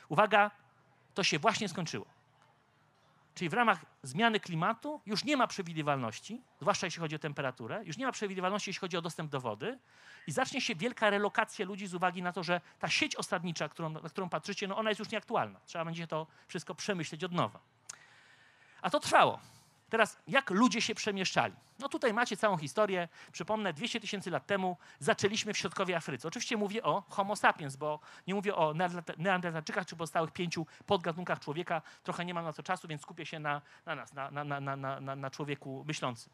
Uwaga, 0.10 0.52
to 1.14 1.24
się 1.24 1.40
właśnie 1.40 1.70
skończyło. 1.70 2.06
Czyli 3.36 3.50
w 3.50 3.54
ramach 3.54 3.86
zmiany 4.04 4.40
klimatu 4.40 5.02
już 5.06 5.24
nie 5.24 5.38
ma 5.38 5.48
przewidywalności, 5.48 6.42
zwłaszcza 6.62 6.88
jeśli 6.88 7.00
chodzi 7.00 7.16
o 7.16 7.20
temperaturę, 7.20 7.82
już 7.86 7.98
nie 7.98 8.06
ma 8.06 8.12
przewidywalności, 8.12 8.70
jeśli 8.70 8.80
chodzi 8.80 8.98
o 8.98 9.02
dostęp 9.02 9.32
do 9.32 9.42
wody 9.42 9.80
i 10.28 10.32
zacznie 10.32 10.62
się 10.62 10.76
wielka 10.76 11.10
relokacja 11.10 11.66
ludzi 11.66 11.88
z 11.88 11.94
uwagi 11.94 12.22
na 12.22 12.32
to, 12.32 12.44
że 12.44 12.62
ta 12.80 12.90
sieć 12.90 13.16
osadnicza, 13.16 13.70
którą, 13.70 13.90
na 13.90 14.00
którą 14.00 14.30
patrzycie, 14.30 14.68
no 14.68 14.78
ona 14.78 14.90
jest 14.90 15.00
już 15.00 15.10
nieaktualna. 15.10 15.60
Trzeba 15.66 15.86
będzie 15.86 16.08
to 16.08 16.28
wszystko 16.48 16.76
przemyśleć 16.76 17.24
od 17.24 17.32
nowa. 17.32 17.60
A 18.82 18.90
to 18.90 19.00
trwało. 19.00 19.40
Teraz, 19.90 20.18
jak 20.28 20.50
ludzie 20.50 20.82
się 20.82 20.96
przemieszczali? 20.96 21.54
No 21.80 21.90
tutaj 21.90 22.14
macie 22.14 22.38
całą 22.38 22.58
historię. 22.58 23.08
Przypomnę, 23.32 23.74
200 23.74 24.00
tysięcy 24.00 24.32
lat 24.32 24.46
temu 24.46 24.78
zaczęliśmy 25.00 25.54
w 25.54 25.58
środkowej 25.58 25.96
Afryce. 25.96 26.28
Oczywiście 26.28 26.58
mówię 26.58 26.84
o 26.84 27.04
Homo 27.10 27.36
sapiens, 27.36 27.76
bo 27.76 28.00
nie 28.28 28.36
mówię 28.36 28.56
o 28.56 28.74
neandertalczykach 29.18 29.86
czy 29.86 29.96
pozostałych 29.96 30.32
pięciu 30.32 30.66
podgatunkach 30.86 31.40
człowieka. 31.40 31.82
Trochę 32.04 32.26
nie 32.26 32.34
mam 32.34 32.46
na 32.46 32.54
to 32.54 32.64
czasu, 32.64 32.88
więc 32.88 33.02
skupię 33.02 33.26
się 33.26 33.40
na, 33.40 33.62
na 33.86 33.96
nas, 33.96 34.14
na, 34.14 34.32
na, 34.44 35.16
na, 35.16 35.30
człowieku 35.32 35.84
myślącym. 35.88 36.34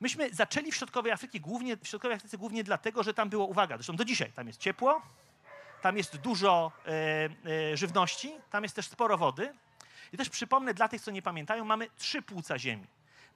Myśmy 0.00 0.34
zaczęli 0.34 0.72
w 0.72 0.76
środkowej 0.76 1.12
Afryce 1.12 1.40
głównie, 1.40 1.76
w 1.76 1.88
środkowej 1.88 2.16
Afryce 2.16 2.38
głównie 2.38 2.64
dlatego, 2.64 3.02
że 3.02 3.14
tam 3.14 3.28
było, 3.28 3.46
uwaga, 3.46 3.76
zresztą 3.76 3.96
do 3.96 4.04
dzisiaj, 4.04 4.32
tam 4.32 4.46
jest 4.46 4.60
ciepło, 4.60 5.02
tam 5.82 5.96
jest 5.96 6.16
dużo 6.16 6.72
e, 6.86 6.90
e, 7.72 7.76
żywności, 7.76 8.32
tam 8.50 8.62
jest 8.62 8.76
też 8.76 8.88
sporo 8.88 9.18
wody, 9.18 9.54
i 10.12 10.16
też 10.16 10.28
przypomnę 10.28 10.74
dla 10.74 10.88
tych, 10.88 11.02
co 11.02 11.10
nie 11.10 11.22
pamiętają, 11.22 11.64
mamy 11.64 11.86
trzy 11.96 12.22
płuca 12.22 12.58
Ziemi. 12.58 12.86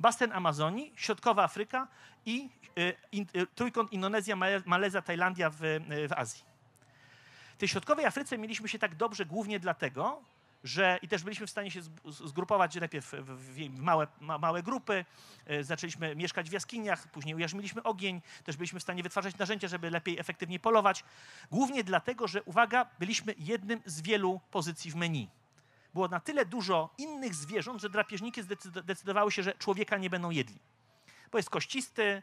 Basen 0.01 0.33
Amazonii, 0.33 0.93
Środkowa 0.97 1.45
Afryka 1.45 1.89
i 2.27 2.49
y, 2.79 2.97
y, 3.37 3.47
trójkąt 3.55 3.93
Indonezja, 3.93 4.37
Malezja, 4.67 5.03
Tajlandia 5.03 5.51
w, 5.51 5.65
y, 5.65 6.09
w 6.09 6.13
Azji. 6.13 6.45
W 7.55 7.57
tej 7.57 7.69
Środkowej 7.69 8.07
Afryce 8.07 8.39
mieliśmy 8.39 8.69
się 8.69 8.79
tak 8.79 8.95
dobrze 8.95 9.27
głównie 9.27 9.61
dlatego, 9.61 10.23
że 10.65 10.99
i 11.03 11.09
też 11.09 11.23
byliśmy 11.23 11.47
w 11.47 11.51
stanie 11.51 11.71
się 11.71 11.81
zgrupować 12.05 12.75
najpierw 12.75 13.15
w 13.19 13.69
małe, 13.79 14.07
małe 14.21 14.63
grupy, 14.63 15.05
zaczęliśmy 15.61 16.17
mieszkać 16.17 16.51
w 16.51 16.53
jaskiniach, 16.53 17.09
później 17.09 17.35
ujarzmiliśmy 17.35 17.83
ogień, 17.83 18.23
też 18.45 18.57
byliśmy 18.57 18.81
w 18.81 18.83
stanie 18.83 19.03
wytwarzać 19.03 19.39
narzędzia, 19.39 19.69
żeby 19.69 19.91
lepiej, 19.91 20.19
efektywniej 20.19 20.61
polować. 20.61 21.05
Głównie 21.51 21.85
dlatego, 21.85 22.29
że 22.29 22.43
uwaga, 22.43 22.87
byliśmy 22.99 23.35
jednym 23.39 23.81
z 23.85 24.01
wielu 24.01 24.41
pozycji 24.51 24.91
w 24.91 24.95
menu 24.95 25.29
było 25.95 26.09
na 26.09 26.21
tyle 26.21 26.47
dużo 26.47 26.95
innych 26.99 27.35
zwierząt, 27.35 27.81
że 27.81 27.91
drapieżniki 27.91 28.43
zdecydowały 28.43 29.33
się, 29.33 29.43
że 29.43 29.55
człowieka 29.55 29.97
nie 29.99 30.11
będą 30.11 30.31
jedli. 30.31 30.59
Bo 31.33 31.39
jest 31.39 31.51
kościsty, 31.51 32.23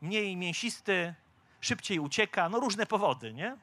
mniej 0.00 0.36
mięsisty, 0.36 1.14
szybciej 1.60 1.98
ucieka, 1.98 2.48
no 2.48 2.60
różne 2.60 2.86
powody, 2.86 3.32
nie? 3.32 3.56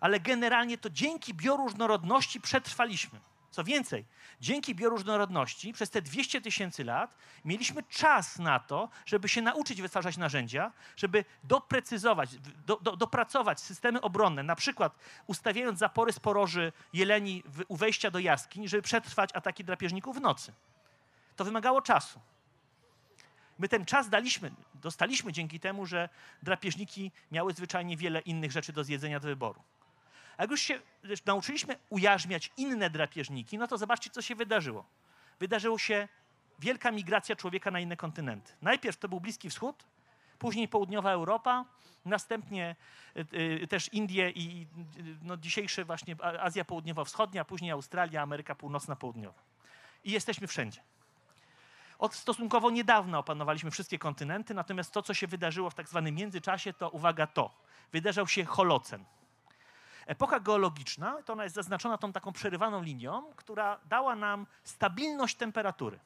Ale 0.00 0.20
generalnie 0.20 0.78
to 0.78 0.90
dzięki 0.90 1.34
bioróżnorodności 1.34 2.40
przetrwaliśmy. 2.40 3.20
Co 3.56 3.64
więcej, 3.64 4.04
dzięki 4.40 4.74
bioróżnorodności 4.74 5.72
przez 5.72 5.90
te 5.90 6.02
200 6.02 6.40
tysięcy 6.40 6.84
lat 6.84 7.16
mieliśmy 7.44 7.82
czas 7.82 8.38
na 8.38 8.58
to, 8.58 8.88
żeby 9.06 9.28
się 9.28 9.42
nauczyć 9.42 9.82
wytwarzać 9.82 10.16
narzędzia, 10.16 10.72
żeby 10.96 11.24
doprecyzować, 11.44 12.30
do, 12.66 12.76
do, 12.76 12.96
dopracować 12.96 13.60
systemy 13.60 14.00
obronne, 14.00 14.42
na 14.42 14.56
przykład 14.56 14.98
ustawiając 15.26 15.78
zapory 15.78 16.12
sporoży 16.12 16.72
jeleni 16.92 17.42
w, 17.46 17.64
u 17.68 17.76
wejścia 17.76 18.10
do 18.10 18.18
jaskiń, 18.18 18.68
żeby 18.68 18.82
przetrwać 18.82 19.30
ataki 19.34 19.64
drapieżników 19.64 20.16
w 20.16 20.20
nocy. 20.20 20.52
To 21.36 21.44
wymagało 21.44 21.82
czasu. 21.82 22.20
My 23.58 23.68
ten 23.68 23.84
czas 23.84 24.08
daliśmy, 24.08 24.50
dostaliśmy 24.74 25.32
dzięki 25.32 25.60
temu, 25.60 25.86
że 25.86 26.08
drapieżniki 26.42 27.12
miały 27.32 27.52
zwyczajnie 27.52 27.96
wiele 27.96 28.20
innych 28.20 28.52
rzeczy 28.52 28.72
do 28.72 28.84
zjedzenia 28.84 29.20
do 29.20 29.28
wyboru. 29.28 29.62
A 30.36 30.42
jak 30.42 30.50
już 30.50 30.60
się 30.60 30.80
nauczyliśmy 31.26 31.76
ujarzmiać 31.90 32.52
inne 32.56 32.90
drapieżniki, 32.90 33.58
no 33.58 33.66
to 33.66 33.78
zobaczcie, 33.78 34.10
co 34.10 34.22
się 34.22 34.34
wydarzyło. 34.34 34.84
Wydarzyło 35.40 35.78
się 35.78 36.08
wielka 36.58 36.90
migracja 36.90 37.36
człowieka 37.36 37.70
na 37.70 37.80
inne 37.80 37.96
kontynenty. 37.96 38.52
Najpierw 38.62 38.96
to 38.96 39.08
był 39.08 39.20
Bliski 39.20 39.50
Wschód, 39.50 39.84
później 40.38 40.68
południowa 40.68 41.10
Europa, 41.10 41.64
następnie 42.04 42.76
y, 43.16 43.26
y, 43.62 43.66
też 43.66 43.92
Indie 43.92 44.30
i 44.30 44.66
no, 45.22 45.36
dzisiejsze 45.36 45.84
właśnie 45.84 46.16
Azja 46.22 46.64
Południowo-Wschodnia, 46.64 47.44
później 47.44 47.70
Australia, 47.70 48.22
Ameryka 48.22 48.54
Północna-Południowa. 48.54 49.42
I 50.04 50.10
jesteśmy 50.10 50.46
wszędzie. 50.46 50.80
Od 51.98 52.14
stosunkowo 52.14 52.70
niedawna 52.70 53.18
opanowaliśmy 53.18 53.70
wszystkie 53.70 53.98
kontynenty, 53.98 54.54
natomiast 54.54 54.92
to, 54.92 55.02
co 55.02 55.14
się 55.14 55.26
wydarzyło 55.26 55.70
w 55.70 55.74
tak 55.74 55.88
zwanym 55.88 56.14
międzyczasie, 56.14 56.72
to 56.72 56.90
uwaga 56.90 57.26
to. 57.26 57.50
Wydarzał 57.92 58.28
się 58.28 58.44
Holocen. 58.44 59.04
Epoka 60.06 60.40
geologiczna, 60.40 61.22
to 61.22 61.32
ona 61.32 61.44
jest 61.44 61.54
zaznaczona 61.54 61.98
tą 61.98 62.12
taką 62.12 62.32
przerywaną 62.32 62.82
linią, 62.82 63.32
która 63.36 63.80
dała 63.84 64.16
nam 64.16 64.46
stabilność 64.64 65.36
temperatury. 65.36 65.98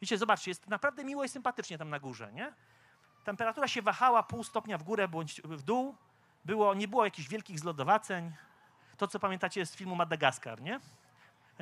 Widzicie, 0.00 0.18
zobaczcie, 0.18 0.50
jest 0.50 0.68
naprawdę 0.68 1.04
miło 1.04 1.24
i 1.24 1.28
sympatycznie 1.28 1.78
tam 1.78 1.90
na 1.90 1.98
górze, 1.98 2.32
nie? 2.32 2.52
Temperatura 3.24 3.68
się 3.68 3.82
wahała 3.82 4.22
pół 4.22 4.44
stopnia 4.44 4.78
w 4.78 4.82
górę 4.82 5.08
bądź 5.08 5.42
w 5.44 5.62
dół. 5.62 5.96
Było, 6.44 6.74
nie 6.74 6.88
było 6.88 7.04
jakichś 7.04 7.28
wielkich 7.28 7.58
zlodowaceń. 7.58 8.32
To, 8.96 9.08
co 9.08 9.18
pamiętacie 9.18 9.66
z 9.66 9.76
filmu 9.76 9.96
Madagaskar, 9.96 10.60
nie? 10.60 10.80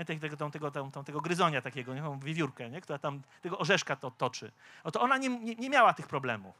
tego, 0.05 0.21
tego, 0.21 0.51
tego, 0.51 0.71
tą, 0.71 1.05
tego 1.05 1.21
gryzonia 1.21 1.63
takiego, 1.63 1.95
nie, 1.95 2.03
tą 2.03 2.19
wiewiórkę, 2.19 2.71
nie, 2.71 2.81
która 2.81 2.99
tam 2.99 3.23
tego 3.43 3.59
orzeszka 3.59 3.97
to 3.97 4.11
toczy. 4.11 4.53
Oto 4.85 5.01
ona 5.01 5.17
nie, 5.17 5.29
nie, 5.29 5.55
nie 5.55 5.71
miała 5.71 5.95
tych 5.95 6.07
problemów. 6.07 6.55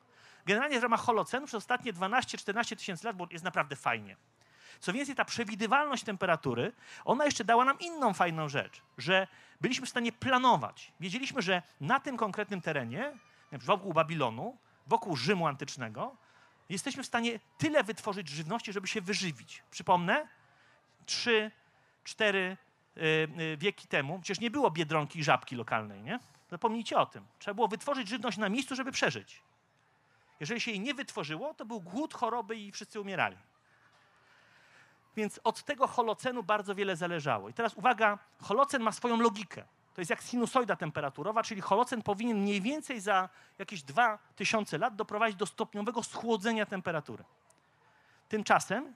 Generalnie 0.47 0.81
w 0.81 0.83
ramach 0.83 1.01
holocenu 1.01 1.47
przez 1.47 1.59
ostatnie 1.59 1.93
12-14 1.93 2.77
tysięcy 2.77 3.07
lat 3.07 3.17
było, 3.17 3.29
jest 3.31 3.45
naprawdę 3.45 3.77
fajnie. 3.77 4.17
Co 4.81 4.93
więcej, 4.93 5.15
ta 5.15 5.25
przewidywalność 5.25 6.05
temperatury, 6.05 6.73
ona 7.05 7.25
jeszcze 7.25 7.45
dała 7.45 7.65
nam 7.65 7.79
inną 7.79 8.13
fajną 8.13 8.49
rzecz, 8.49 8.83
że 8.99 9.27
byliśmy 9.61 9.87
w 9.87 9.91
stanie 9.91 10.13
planować. 10.13 10.93
Wiedzieliśmy, 11.01 11.43
że 11.43 11.63
na 11.81 12.01
tym 12.01 12.17
konkretnym 12.17 12.61
terenie, 12.61 13.13
wokół 13.53 13.93
Babilonu, 13.93 14.59
wokół 14.87 15.17
Rzymu 15.17 15.47
antycznego, 15.47 16.17
jesteśmy 16.69 17.03
w 17.03 17.07
stanie 17.07 17.41
tyle 17.59 17.85
wytworzyć 17.85 18.29
żywności, 18.29 18.73
żeby 18.73 18.89
się 18.89 19.01
wyżywić. 19.01 19.63
Przypomnę, 19.71 20.29
trzy, 21.07 21.51
cztery 22.05 22.57
y, 22.97 23.01
y, 23.41 23.57
wieki 23.57 23.89
temu, 23.89 24.19
przecież 24.21 24.41
nie 24.41 24.51
było 24.51 24.71
biedronki 24.71 25.19
i 25.19 25.25
żabki 25.25 25.57
lokalnej, 25.57 26.03
nie? 26.03 26.21
Zapomnijcie 26.51 26.99
o 26.99 27.07
tym. 27.07 27.25
Trzeba 27.39 27.55
było 27.55 27.69
wytworzyć 27.69 28.09
żywność 28.09 28.39
na 28.39 28.49
miejscu, 28.49 28.77
żeby 28.77 28.93
przeżyć. 28.93 29.43
Jeżeli 30.41 30.61
się 30.61 30.71
jej 30.71 30.81
nie 30.81 30.95
wytworzyło, 30.95 31.55
to 31.55 31.65
był 31.65 31.81
głód, 31.81 32.15
choroby 32.15 32.57
i 32.57 32.73
wszyscy 32.73 33.01
umierali. 33.01 33.37
Więc 35.19 35.41
od 35.45 35.63
tego 35.63 35.87
holocenu 35.87 36.43
bardzo 36.43 36.75
wiele 36.75 36.97
zależało. 36.97 37.49
I 37.49 37.53
teraz 37.53 37.75
uwaga, 37.75 38.19
holocen 38.43 38.83
ma 38.83 38.93
swoją 38.93 39.21
logikę. 39.21 39.65
To 39.95 40.01
jest 40.01 40.11
jak 40.11 40.23
sinusoida 40.23 40.77
temperaturowa, 40.77 41.43
czyli 41.43 41.61
holocen 41.61 42.03
powinien 42.03 42.41
mniej 42.41 42.61
więcej 42.61 43.01
za 43.01 43.29
jakieś 43.59 43.83
2000 43.83 44.79
lat 44.79 44.97
doprowadzić 44.97 45.37
do 45.37 45.47
stopniowego 45.47 46.03
schłodzenia 46.03 46.67
temperatury. 46.67 47.25
Tymczasem 48.29 48.95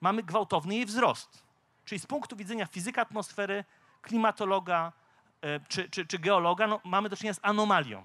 mamy 0.00 0.22
gwałtowny 0.22 0.74
jej 0.74 0.86
wzrost. 0.86 1.42
Czyli 1.84 1.98
z 1.98 2.06
punktu 2.06 2.36
widzenia 2.36 2.66
fizyka 2.66 3.02
atmosfery, 3.02 3.64
klimatologa 4.02 4.92
e, 5.40 5.60
czy, 5.60 5.90
czy, 5.90 6.06
czy 6.06 6.18
geologa, 6.18 6.66
no, 6.66 6.80
mamy 6.84 7.08
do 7.08 7.16
czynienia 7.16 7.34
z 7.34 7.40
anomalią. 7.42 8.04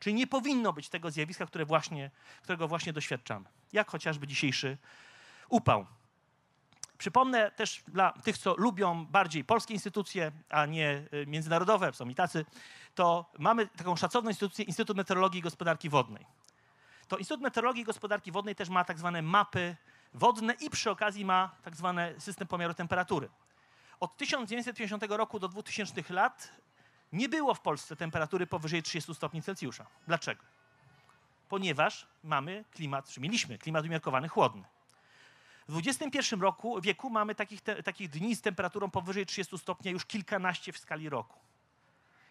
Czyli 0.00 0.14
nie 0.14 0.26
powinno 0.26 0.72
być 0.72 0.88
tego 0.88 1.10
zjawiska, 1.10 1.46
które 1.46 1.64
właśnie, 1.64 2.10
którego 2.42 2.68
właśnie 2.68 2.92
doświadczamy. 2.92 3.46
Jak 3.72 3.90
chociażby 3.90 4.26
dzisiejszy 4.26 4.78
upał. 5.48 5.86
Przypomnę 6.98 7.50
też 7.50 7.82
dla 7.88 8.12
tych, 8.12 8.38
co 8.38 8.54
lubią 8.56 9.06
bardziej 9.06 9.44
polskie 9.44 9.74
instytucje, 9.74 10.32
a 10.48 10.66
nie 10.66 11.04
y, 11.14 11.26
międzynarodowe, 11.26 11.92
są 11.92 12.08
i 12.08 12.14
tacy, 12.14 12.44
to 12.94 13.30
mamy 13.38 13.66
taką 13.66 13.96
szacowną 13.96 14.30
instytucję, 14.30 14.64
Instytut 14.64 14.96
Meteorologii 14.96 15.38
i 15.38 15.42
Gospodarki 15.42 15.88
Wodnej. 15.88 16.26
To 17.08 17.16
Instytut 17.16 17.42
Meteorologii 17.42 17.82
i 17.82 17.84
Gospodarki 17.84 18.32
Wodnej 18.32 18.54
też 18.54 18.68
ma 18.68 18.84
tak 18.84 18.98
zwane 18.98 19.22
mapy 19.22 19.76
wodne 20.14 20.54
i 20.54 20.70
przy 20.70 20.90
okazji 20.90 21.24
ma 21.24 21.50
tak 21.62 21.76
zwany 21.76 22.14
system 22.18 22.48
pomiaru 22.48 22.74
temperatury. 22.74 23.28
Od 24.00 24.16
1950 24.16 25.04
roku 25.08 25.38
do 25.38 25.48
2000 25.48 26.02
lat 26.14 26.52
nie 27.12 27.28
było 27.28 27.54
w 27.54 27.60
Polsce 27.60 27.96
temperatury 27.96 28.46
powyżej 28.46 28.82
30 28.82 29.14
stopni 29.14 29.42
Celsjusza. 29.42 29.86
Dlaczego? 30.06 30.42
Ponieważ 31.48 32.06
mamy 32.24 32.64
klimat, 32.74 33.08
czy 33.08 33.20
mieliśmy 33.20 33.58
klimat 33.58 33.84
umiarkowany 33.84 34.28
chłodny. 34.28 34.64
W 35.68 35.78
XXI 35.86 36.36
roku, 36.40 36.80
wieku 36.80 37.10
mamy 37.10 37.34
takich, 37.34 37.60
te, 37.60 37.82
takich 37.82 38.10
dni 38.10 38.36
z 38.36 38.42
temperaturą 38.42 38.90
powyżej 38.90 39.26
30 39.26 39.58
stopni 39.58 39.90
już 39.90 40.04
kilkanaście 40.04 40.72
w 40.72 40.78
skali 40.78 41.08
roku. 41.08 41.38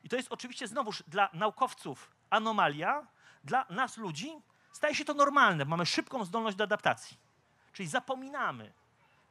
I 0.04 0.10
to 0.10 0.16
jest 0.16 0.32
oczywiście 0.32 0.68
znowuż 0.68 1.04
dla 1.08 1.30
naukowców 1.34 2.12
anomalia, 2.30 3.08
dla 3.44 3.66
nas 3.70 3.98
ludzi 3.98 4.32
staje 4.72 4.96
się 4.96 5.06
to 5.06 5.14
normalne. 5.14 5.66
Mamy 5.66 5.86
szybką 5.86 6.26
zdolność 6.26 6.58
do 6.58 6.64
adaptacji. 6.64 7.18
Czyli 7.74 7.90
zapominamy, 7.90 8.74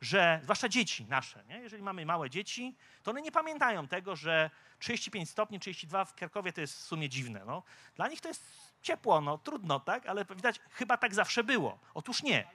że, 0.01 0.41
zwłaszcza 0.43 0.69
dzieci 0.69 1.05
nasze, 1.05 1.45
nie? 1.49 1.59
jeżeli 1.59 1.83
mamy 1.83 2.07
małe 2.07 2.31
dzieci, 2.31 2.77
to 3.03 3.11
one 3.11 3.23
nie 3.23 3.33
pamiętają 3.33 3.89
tego, 3.89 4.17
że 4.17 4.51
35 4.79 5.31
stopni, 5.31 5.61
32 5.61 6.05
w 6.05 6.15
Krakowie 6.15 6.53
to 6.53 6.61
jest 6.61 6.79
w 6.79 6.83
sumie 6.83 7.09
dziwne. 7.09 7.43
No. 7.47 7.63
Dla 7.95 8.09
nich 8.09 8.21
to 8.21 8.29
jest 8.29 8.45
ciepło, 8.83 9.21
no 9.21 9.39
trudno, 9.39 9.81
tak? 9.81 10.07
Ale 10.07 10.25
widać, 10.25 10.61
chyba 10.71 10.97
tak 10.97 11.15
zawsze 11.15 11.45
było. 11.45 11.79
Otóż 11.95 12.23
nie. 12.23 12.47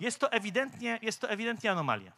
Jest 0.00 0.18
to 0.18 0.32
ewidentnie, 0.32 0.98
jest 1.02 1.20
to 1.20 1.30
ewidentnie 1.30 1.72
anomalia. 1.72 2.12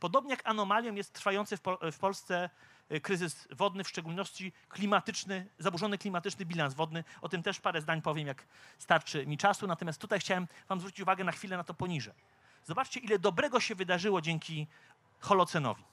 Podobnie 0.00 0.30
jak 0.30 0.40
anomalią 0.44 0.94
jest 0.94 1.12
trwający 1.12 1.56
w, 1.56 1.60
Pol- 1.60 1.92
w 1.92 1.98
Polsce 1.98 2.50
y, 2.92 3.00
kryzys 3.00 3.48
wodny, 3.50 3.84
w 3.84 3.88
szczególności 3.88 4.52
klimatyczny, 4.68 5.46
zaburzony 5.58 5.98
klimatyczny 5.98 6.44
bilans 6.44 6.74
wodny. 6.74 7.04
O 7.20 7.28
tym 7.28 7.42
też 7.42 7.60
parę 7.60 7.80
zdań 7.80 8.02
powiem, 8.02 8.26
jak 8.26 8.46
starczy 8.78 9.26
mi 9.26 9.38
czasu. 9.38 9.66
Natomiast 9.66 10.00
tutaj 10.00 10.20
chciałem 10.20 10.48
wam 10.68 10.78
zwrócić 10.80 11.00
uwagę 11.00 11.24
na 11.24 11.32
chwilę 11.32 11.56
na 11.56 11.64
to 11.64 11.74
poniżej. 11.74 12.14
Zobaczcie, 12.64 13.00
ile 13.00 13.18
dobrego 13.18 13.60
się 13.60 13.74
wydarzyło 13.74 14.20
dzięki 14.20 14.66
Holocenowi. 15.20 15.84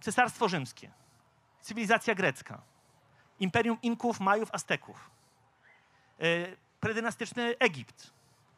Cesarstwo 0.00 0.48
Rzymskie, 0.48 0.90
cywilizacja 1.60 2.14
grecka, 2.14 2.62
imperium 3.40 3.78
Inków, 3.82 4.20
Majów, 4.20 4.48
Azteków, 4.54 5.10
y, 6.22 6.56
predynastyczny 6.80 7.58
Egipt, 7.58 8.10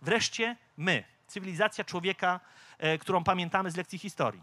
wreszcie 0.02 0.56
my, 0.76 1.04
cywilizacja 1.26 1.84
człowieka, 1.84 2.40
e, 2.78 2.98
którą 2.98 3.24
pamiętamy 3.24 3.70
z 3.70 3.76
lekcji 3.76 3.98
historii. 3.98 4.42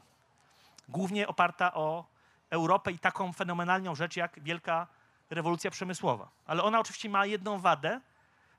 Głównie 0.89 1.27
oparta 1.27 1.73
o 1.73 2.05
Europę 2.49 2.91
i 2.91 2.99
taką 2.99 3.33
fenomenalną 3.33 3.95
rzecz 3.95 4.15
jak 4.15 4.39
wielka 4.43 4.87
rewolucja 5.29 5.71
przemysłowa. 5.71 6.29
Ale 6.45 6.63
ona 6.63 6.79
oczywiście 6.79 7.09
ma 7.09 7.25
jedną 7.25 7.59
wadę. 7.59 8.01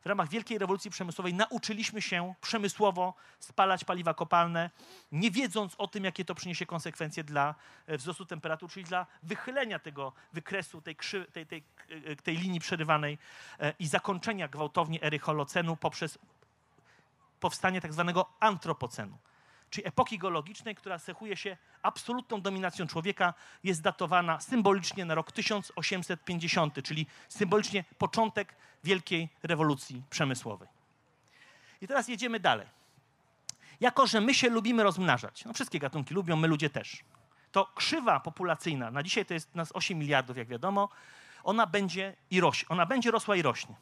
W 0.03 0.07
ramach 0.07 0.29
wielkiej 0.29 0.59
rewolucji 0.59 0.91
przemysłowej 0.91 1.35
nauczyliśmy 1.35 2.03
się 2.03 2.35
przemysłowo 2.41 3.15
spalać 3.39 3.85
paliwa 3.85 4.15
kopalne, 4.15 4.71
nie 5.13 5.31
wiedząc 5.31 5.75
o 5.79 5.87
tym, 5.87 6.05
jakie 6.05 6.25
to 6.25 6.35
przyniesie 6.35 6.67
konsekwencje 6.67 7.25
dla 7.25 7.55
e, 7.87 7.97
wzrostu 7.97 8.27
temperatur, 8.27 8.71
czyli 8.71 8.85
dla 8.85 9.07
wychylenia 9.23 9.79
tego 9.79 10.13
wykresu, 10.33 10.81
tej, 10.81 10.97
krzy, 10.97 11.27
tej, 11.33 11.47
tej, 11.47 11.63
e, 12.05 12.17
tej 12.17 12.37
linii 12.37 12.61
przerywanej 12.61 13.19
i 13.79 13.87
zakończenia 13.87 14.49
gwałtownie 14.49 15.03
ery 15.03 15.19
Holocenu 15.19 15.77
poprzez 15.77 16.19
powstanie 17.40 17.81
tak 17.81 17.92
zwanego 17.92 18.27
antropocenu, 18.40 19.18
czyli 19.70 19.87
epoki 19.87 20.18
geologicznej, 20.18 20.74
która 20.74 20.98
cechuje 20.98 21.37
się 21.37 21.57
absolutną 21.83 22.40
dominacją 22.40 22.87
człowieka, 22.87 23.35
jest 23.64 23.83
datowana 23.83 24.40
symbolicznie 24.40 25.05
na 25.05 25.14
rok 25.14 25.33
1850, 25.33 26.83
czyli 26.83 27.07
symbolicznie 27.29 27.85
początek 27.98 28.57
wielkiej 28.85 29.29
rewolucji 29.42 30.03
przemysłowej. 30.11 30.68
I 31.81 31.87
teraz 31.87 32.09
jedziemy 32.09 32.40
dalej. 32.40 32.66
Jako, 33.81 34.07
że 34.07 34.20
my 34.20 34.35
się 34.35 34.48
lubimy 34.48 34.83
rozmnażać, 34.83 35.44
no 35.44 35.53
wszystkie 35.53 35.79
gatunki 35.79 36.14
lubią, 36.14 36.37
my 36.37 36.48
ludzie 36.48 36.70
też, 36.70 37.05
to 37.53 37.66
krzywa 37.74 38.20
populacyjna, 38.20 38.90
na 38.90 39.03
dzisiaj 39.03 39.27
to 39.27 39.35
jest 39.35 39.55
nas 39.55 39.72
8 39.74 39.98
miliardów, 39.98 40.37
jak 40.37 40.48
wiadomo, 40.48 40.88
ona 41.44 41.66
będzie 41.66 42.16
i 42.31 42.40
rośnie, 42.40 42.68
ona 42.68 42.87
będzie 42.87 43.11
rosła 43.11 43.37
i 43.37 43.42
rośnie. 43.42 43.74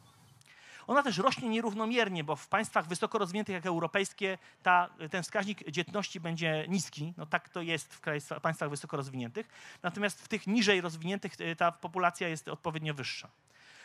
Ona 0.86 1.02
też 1.02 1.18
rośnie 1.18 1.48
nierównomiernie, 1.48 2.24
bo 2.24 2.36
w 2.36 2.48
państwach 2.48 2.86
wysoko 2.86 3.18
rozwiniętych 3.18 3.54
jak 3.54 3.66
europejskie 3.66 4.38
ta, 4.62 4.90
ten 5.10 5.22
wskaźnik 5.22 5.70
dzietności 5.70 6.20
będzie 6.20 6.66
niski. 6.68 7.14
No 7.16 7.26
tak 7.26 7.48
to 7.48 7.62
jest 7.62 7.94
w 7.94 8.00
państwach 8.42 8.70
wysoko 8.70 8.96
rozwiniętych. 8.96 9.48
Natomiast 9.82 10.22
w 10.22 10.28
tych 10.28 10.46
niżej 10.46 10.80
rozwiniętych 10.80 11.40
y, 11.40 11.56
ta 11.56 11.72
populacja 11.72 12.28
jest 12.28 12.48
odpowiednio 12.48 12.94
wyższa. 12.94 13.28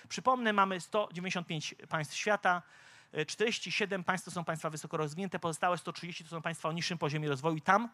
Przypomnę, 0.09 0.53
mamy 0.53 0.79
195 0.79 1.75
państw 1.89 2.15
świata, 2.15 2.61
y, 3.17 3.25
47 3.25 4.03
państw 4.03 4.25
to 4.25 4.31
są 4.31 4.43
państwa 4.43 4.69
wysoko 4.69 4.97
rozwinięte, 4.97 5.39
pozostałe 5.39 5.77
130 5.77 6.23
to 6.23 6.29
są 6.29 6.41
państwa 6.41 6.69
o 6.69 6.71
niższym 6.71 6.97
poziomie 6.97 7.29
rozwoju 7.29 7.59
tam 7.59 7.89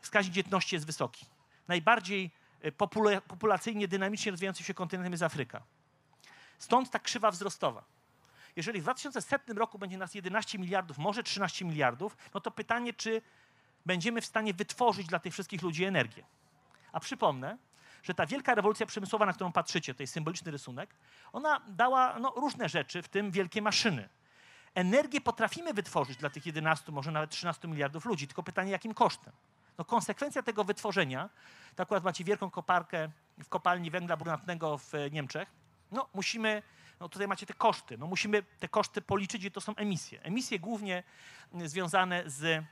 wskaźnik 0.00 0.34
dzietności 0.34 0.76
jest 0.76 0.86
wysoki. 0.86 1.26
Najbardziej 1.68 2.30
y, 2.64 2.72
popula- 2.72 3.20
populacyjnie, 3.20 3.88
dynamicznie 3.88 4.30
rozwijającym 4.30 4.66
się 4.66 4.74
kontynentem 4.74 5.12
jest 5.12 5.22
Afryka. 5.22 5.62
Stąd 6.58 6.90
ta 6.90 6.98
krzywa 6.98 7.30
wzrostowa. 7.30 7.93
Jeżeli 8.56 8.80
w 8.80 8.82
2100 8.82 9.54
roku 9.54 9.78
będzie 9.78 9.98
nas 9.98 10.14
11 10.14 10.58
miliardów, 10.58 10.98
może 10.98 11.22
13 11.22 11.64
miliardów, 11.64 12.16
no 12.34 12.40
to 12.40 12.50
pytanie, 12.50 12.92
czy 12.92 13.22
będziemy 13.86 14.20
w 14.20 14.26
stanie 14.26 14.54
wytworzyć 14.54 15.06
dla 15.06 15.18
tych 15.18 15.32
wszystkich 15.32 15.62
ludzi 15.62 15.84
energię. 15.84 16.24
A 16.92 17.00
przypomnę, 17.00 17.58
że 18.02 18.14
ta 18.14 18.26
wielka 18.26 18.54
rewolucja 18.54 18.86
przemysłowa, 18.86 19.26
na 19.26 19.32
którą 19.32 19.52
patrzycie, 19.52 19.94
to 19.94 20.02
jest 20.02 20.12
symboliczny 20.12 20.50
rysunek, 20.50 20.94
ona 21.32 21.60
dała 21.68 22.18
no, 22.18 22.32
różne 22.36 22.68
rzeczy, 22.68 23.02
w 23.02 23.08
tym 23.08 23.30
wielkie 23.30 23.62
maszyny. 23.62 24.08
Energię 24.74 25.20
potrafimy 25.20 25.74
wytworzyć 25.74 26.16
dla 26.16 26.30
tych 26.30 26.46
11, 26.46 26.92
może 26.92 27.10
nawet 27.10 27.30
13 27.30 27.68
miliardów 27.68 28.04
ludzi, 28.04 28.26
tylko 28.26 28.42
pytanie, 28.42 28.72
jakim 28.72 28.94
kosztem? 28.94 29.32
No, 29.78 29.84
konsekwencja 29.84 30.42
tego 30.42 30.64
wytworzenia, 30.64 31.30
to 31.76 31.82
akurat 31.82 32.04
macie 32.04 32.24
wielką 32.24 32.50
koparkę 32.50 33.08
w 33.38 33.48
kopalni 33.48 33.90
węgla 33.90 34.16
brunatnego 34.16 34.78
w 34.78 34.94
e, 34.94 35.10
Niemczech, 35.10 35.48
no 35.92 36.08
musimy, 36.14 36.62
no 37.00 37.08
tutaj 37.08 37.28
macie 37.28 37.46
te 37.46 37.54
koszty, 37.54 37.98
no 37.98 38.06
musimy 38.06 38.42
te 38.42 38.68
koszty 38.68 39.02
policzyć 39.02 39.44
i 39.44 39.50
to 39.50 39.60
są 39.60 39.76
emisje. 39.76 40.22
Emisje 40.22 40.58
głównie 40.58 41.02
mm, 41.52 41.68
związane 41.68 42.22
z 42.26 42.64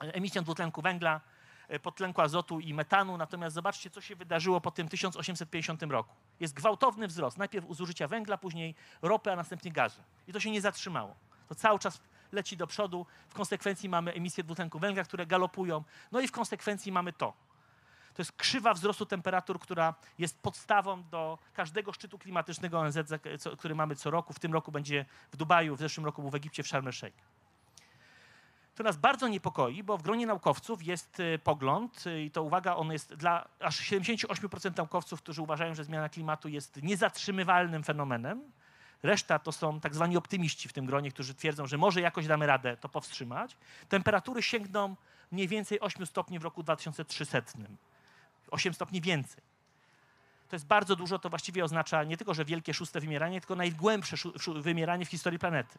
emisją 0.00 0.42
dwutlenku 0.42 0.82
węgla, 0.82 1.20
e, 1.68 1.78
podtlenku 1.78 2.20
azotu 2.20 2.60
i 2.60 2.74
metanu, 2.74 3.16
natomiast 3.16 3.54
zobaczcie, 3.54 3.90
co 3.90 4.00
się 4.00 4.16
wydarzyło 4.16 4.60
po 4.60 4.70
tym 4.70 4.88
1850 4.88 5.82
roku. 5.82 6.14
Jest 6.40 6.54
gwałtowny 6.54 7.08
wzrost, 7.08 7.38
najpierw 7.38 7.66
zużycia 7.70 8.08
węgla, 8.08 8.38
później 8.38 8.74
ropy, 9.02 9.32
a 9.32 9.36
następnie 9.36 9.72
gazu. 9.72 10.00
I 10.28 10.32
to 10.32 10.40
się 10.40 10.50
nie 10.50 10.60
zatrzymało. 10.60 11.14
To 11.48 11.54
cały 11.54 11.78
czas 11.78 12.00
leci 12.32 12.56
do 12.56 12.66
przodu, 12.66 13.06
w 13.28 13.34
konsekwencji 13.34 13.88
mamy 13.88 14.12
emisję 14.12 14.44
dwutlenku 14.44 14.78
węgla, 14.78 15.04
które 15.04 15.26
galopują, 15.26 15.84
no 16.12 16.20
i 16.20 16.28
w 16.28 16.32
konsekwencji 16.32 16.92
mamy 16.92 17.12
to. 17.12 17.32
To 18.20 18.22
jest 18.22 18.32
krzywa 18.32 18.74
wzrostu 18.74 19.06
temperatur, 19.06 19.60
która 19.60 19.94
jest 20.18 20.38
podstawą 20.38 21.02
do 21.10 21.38
każdego 21.54 21.92
szczytu 21.92 22.18
klimatycznego 22.18 22.80
ONZ, 22.80 22.98
który 23.58 23.74
mamy 23.74 23.96
co 23.96 24.10
roku. 24.10 24.32
W 24.32 24.38
tym 24.38 24.52
roku 24.52 24.72
będzie 24.72 25.04
w 25.32 25.36
Dubaju, 25.36 25.76
w 25.76 25.78
zeszłym 25.78 26.06
roku 26.06 26.22
był 26.22 26.30
w 26.30 26.34
Egipcie, 26.34 26.62
w 26.62 26.66
Sharm 26.66 26.86
el-Sheikh. 26.86 27.16
To 28.74 28.82
nas 28.82 28.96
bardzo 28.96 29.28
niepokoi, 29.28 29.82
bo 29.82 29.98
w 29.98 30.02
gronie 30.02 30.26
naukowców 30.26 30.86
jest 30.86 31.20
y, 31.20 31.38
pogląd, 31.44 32.06
y, 32.06 32.22
i 32.22 32.30
to 32.30 32.42
uwaga, 32.42 32.76
on 32.76 32.92
jest 32.92 33.14
dla 33.14 33.48
aż 33.60 33.80
78% 33.80 34.76
naukowców, 34.76 35.22
którzy 35.22 35.42
uważają, 35.42 35.74
że 35.74 35.84
zmiana 35.84 36.08
klimatu 36.08 36.48
jest 36.48 36.82
niezatrzymywalnym 36.82 37.84
fenomenem. 37.84 38.42
Reszta 39.02 39.38
to 39.38 39.52
są 39.52 39.80
tak 39.80 39.94
zwani 39.94 40.16
optymiści 40.16 40.68
w 40.68 40.72
tym 40.72 40.86
gronie, 40.86 41.10
którzy 41.10 41.34
twierdzą, 41.34 41.66
że 41.66 41.78
może 41.78 42.00
jakoś 42.00 42.26
damy 42.26 42.46
radę 42.46 42.76
to 42.76 42.88
powstrzymać. 42.88 43.56
Temperatury 43.88 44.42
sięgną 44.42 44.96
mniej 45.32 45.48
więcej 45.48 45.80
8 45.80 46.06
stopni 46.06 46.38
w 46.38 46.42
roku 46.42 46.62
2300. 46.62 47.40
8 48.50 48.74
stopni 48.74 49.00
więcej. 49.00 49.42
To 50.48 50.56
jest 50.56 50.66
bardzo 50.66 50.96
dużo, 50.96 51.18
to 51.18 51.30
właściwie 51.30 51.64
oznacza 51.64 52.04
nie 52.04 52.16
tylko, 52.16 52.34
że 52.34 52.44
wielkie 52.44 52.74
szóste 52.74 53.00
wymieranie, 53.00 53.40
tylko 53.40 53.56
najgłębsze 53.56 54.16
wymieranie 54.60 55.06
w 55.06 55.08
historii 55.08 55.38
planety. 55.38 55.78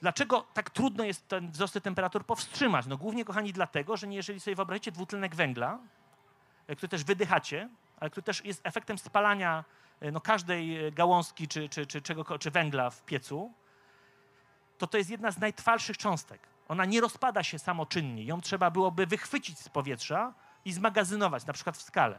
Dlaczego 0.00 0.46
tak 0.54 0.70
trudno 0.70 1.04
jest 1.04 1.28
ten 1.28 1.50
wzrost 1.50 1.80
temperatur 1.82 2.26
powstrzymać? 2.26 2.86
No 2.86 2.96
głównie, 2.96 3.24
kochani, 3.24 3.52
dlatego, 3.52 3.96
że 3.96 4.06
jeżeli 4.06 4.40
sobie 4.40 4.56
wyobrazicie 4.56 4.92
dwutlenek 4.92 5.34
węgla, 5.34 5.78
e, 6.66 6.76
który 6.76 6.88
też 6.88 7.04
wydychacie, 7.04 7.68
ale 8.00 8.10
który 8.10 8.24
też 8.24 8.44
jest 8.44 8.66
efektem 8.66 8.98
spalania 8.98 9.64
e, 10.00 10.12
no, 10.12 10.20
każdej 10.20 10.86
e, 10.86 10.92
gałązki 10.92 11.48
czy, 11.48 11.68
czy, 11.68 11.86
czy, 11.86 12.02
czego, 12.02 12.38
czy 12.38 12.50
węgla 12.50 12.90
w 12.90 13.02
piecu, 13.02 13.52
to 14.78 14.86
to 14.86 14.98
jest 14.98 15.10
jedna 15.10 15.30
z 15.30 15.38
najtrwalszych 15.38 15.98
cząstek. 15.98 16.40
Ona 16.68 16.84
nie 16.84 17.00
rozpada 17.00 17.42
się 17.42 17.58
samoczynnie. 17.58 18.24
Ją 18.24 18.40
trzeba 18.40 18.70
byłoby 18.70 19.06
wychwycić 19.06 19.58
z 19.58 19.68
powietrza 19.68 20.34
i 20.64 20.72
zmagazynować, 20.72 21.46
na 21.46 21.52
przykład 21.52 21.76
w 21.76 21.82
skale. 21.82 22.18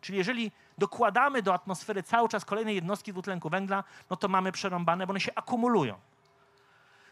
Czyli 0.00 0.18
jeżeli 0.18 0.52
dokładamy 0.78 1.42
do 1.42 1.54
atmosfery 1.54 2.02
cały 2.02 2.28
czas 2.28 2.44
kolejne 2.44 2.74
jednostki 2.74 3.12
dwutlenku 3.12 3.50
węgla, 3.50 3.84
no 4.10 4.16
to 4.16 4.28
mamy 4.28 4.52
przerąbane, 4.52 5.06
bo 5.06 5.10
one 5.10 5.20
się 5.20 5.32
akumulują. 5.34 5.98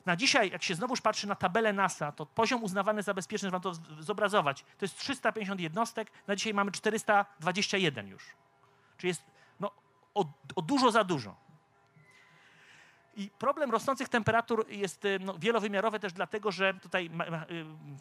Na 0.07 0.17
dzisiaj, 0.17 0.51
jak 0.51 0.63
się 0.63 0.75
znowuż 0.75 1.01
patrzy 1.01 1.29
na 1.29 1.35
tabelę 1.35 1.73
NASA, 1.73 2.13
to 2.13 2.27
poziom 2.27 2.63
uznawany 2.63 3.03
za 3.03 3.15
bezpieczny, 3.15 3.47
żeby 3.47 3.53
wam 3.53 3.63
to 3.63 4.03
zobrazować, 4.03 4.63
to 4.63 4.85
jest 4.85 4.99
350 4.99 5.61
jednostek, 5.61 6.11
na 6.27 6.37
dzisiaj 6.37 6.55
mamy 6.55 6.71
421 6.71 8.09
już. 8.09 8.25
Czyli 8.97 9.09
jest 9.09 9.23
no, 9.61 9.71
o, 10.15 10.25
o 10.57 10.63
dużo 10.63 10.91
za 10.91 11.05
dużo. 11.05 11.37
I 13.17 13.31
problem 13.39 13.71
rosnących 13.71 14.09
temperatur 14.09 14.67
jest 14.69 15.05
y, 15.05 15.19
no, 15.21 15.39
wielowymiarowy 15.39 16.01
też 16.01 16.13
dlatego, 16.13 16.53
że 16.53 16.75
tutaj 16.75 17.11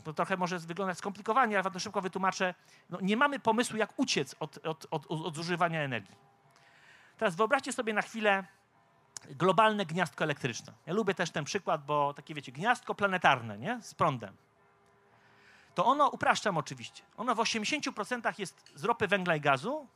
y, 0.08 0.13
trochę 0.13 0.38
może 0.38 0.60
wyglądać 0.60 0.97
skomplikowanie, 0.97 1.60
ale 1.60 1.71
to 1.71 1.80
szybko 1.80 2.02
wytłumaczę. 2.02 2.54
No, 2.89 2.97
nie 3.02 3.17
mamy 3.17 3.39
pomysłu, 3.39 3.78
jak 3.78 3.93
uciec 3.97 4.36
od, 4.39 4.67
od, 4.67 4.88
od, 4.91 5.06
od 5.10 5.36
zużywania 5.36 5.82
energii. 5.82 6.15
Teraz 7.17 7.36
wyobraźcie 7.36 7.73
sobie 7.73 7.93
na 7.93 8.02
chwilę 8.02 8.43
globalne 9.30 9.86
gniazdko 9.86 10.23
elektryczne. 10.23 10.73
Ja 10.86 10.93
lubię 10.93 11.13
też 11.13 11.32
ten 11.32 11.45
przykład, 11.45 11.86
bo 11.86 12.13
takie 12.13 12.34
wiecie, 12.34 12.52
gniazdko 12.52 12.95
planetarne, 12.95 13.58
nie? 13.58 13.80
Z 13.82 13.93
prądem. 13.93 14.36
To 15.76 15.86
ono, 15.86 16.08
upraszczam 16.08 16.58
oczywiście, 16.58 17.04
ono 17.17 17.36
w 17.36 17.38
80% 17.38 18.39
jest 18.39 18.71
z 18.76 18.84
ropy, 18.84 19.08
węgla 19.08 19.36
i 19.36 19.41
gazu, 19.41 19.88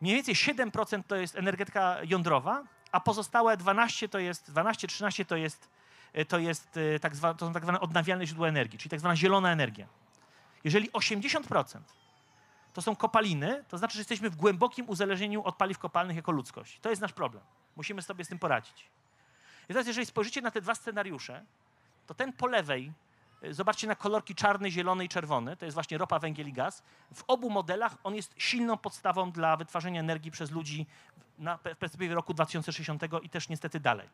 mniej 0.00 0.14
więcej 0.14 0.34
7% 0.34 1.02
to 1.06 1.16
jest 1.16 1.36
energetyka 1.36 1.96
jądrowa, 2.04 2.64
a 2.92 3.00
pozostałe 3.00 3.56
12 3.56 4.08
to 4.08 4.18
jest, 4.18 4.52
12-13 4.52 5.24
to 5.24 5.36
jest, 5.36 5.68
e, 6.12 6.24
to, 6.24 6.38
jest 6.38 6.76
e, 6.76 6.98
tak 6.98 7.16
zwane, 7.16 7.34
to 7.34 7.46
są 7.46 7.52
tak 7.52 7.62
zwane 7.62 7.80
odnawialne 7.80 8.26
źródła 8.26 8.48
energii, 8.48 8.78
czyli 8.78 8.90
tak 8.90 9.00
zwana 9.00 9.16
zielona 9.16 9.52
energia. 9.52 9.86
Jeżeli 10.64 10.90
80% 10.90 11.80
to 12.72 12.82
są 12.82 12.96
kopaliny, 12.96 13.64
to 13.68 13.78
znaczy, 13.78 13.94
że 13.94 14.00
jesteśmy 14.00 14.30
w 14.30 14.36
głębokim 14.36 14.88
uzależnieniu 14.88 15.42
od 15.42 15.56
paliw 15.56 15.78
kopalnych 15.78 16.16
jako 16.16 16.32
ludzkość. 16.32 16.78
To 16.80 16.90
jest 16.90 17.02
nasz 17.02 17.12
problem. 17.12 17.42
Musimy 17.76 18.02
sobie 18.02 18.24
z 18.24 18.28
tym 18.28 18.38
poradzić. 18.38 18.88
I 19.64 19.66
teraz, 19.68 19.86
jeżeli 19.86 20.06
spojrzycie 20.06 20.42
na 20.42 20.50
te 20.50 20.60
dwa 20.60 20.74
scenariusze, 20.74 21.44
to 22.06 22.14
ten 22.14 22.32
po 22.32 22.46
lewej, 22.46 22.92
zobaczcie 23.50 23.86
na 23.86 23.94
kolorki 23.94 24.34
czarny, 24.34 24.70
zielony 24.70 25.04
i 25.04 25.08
czerwony, 25.08 25.56
to 25.56 25.64
jest 25.64 25.74
właśnie 25.74 25.98
ropa, 25.98 26.18
węgiel 26.18 26.48
i 26.48 26.52
gaz. 26.52 26.82
W 27.14 27.24
obu 27.26 27.50
modelach 27.50 27.96
on 28.04 28.14
jest 28.14 28.34
silną 28.36 28.76
podstawą 28.76 29.30
dla 29.30 29.56
wytwarzania 29.56 30.00
energii 30.00 30.30
przez 30.30 30.50
ludzi 30.50 30.86
na, 31.38 31.56
w 31.56 31.62
perspektywie 31.62 32.14
roku 32.14 32.34
2060 32.34 33.02
i 33.22 33.28
też 33.28 33.48
niestety 33.48 33.80
dalej. 33.80 34.08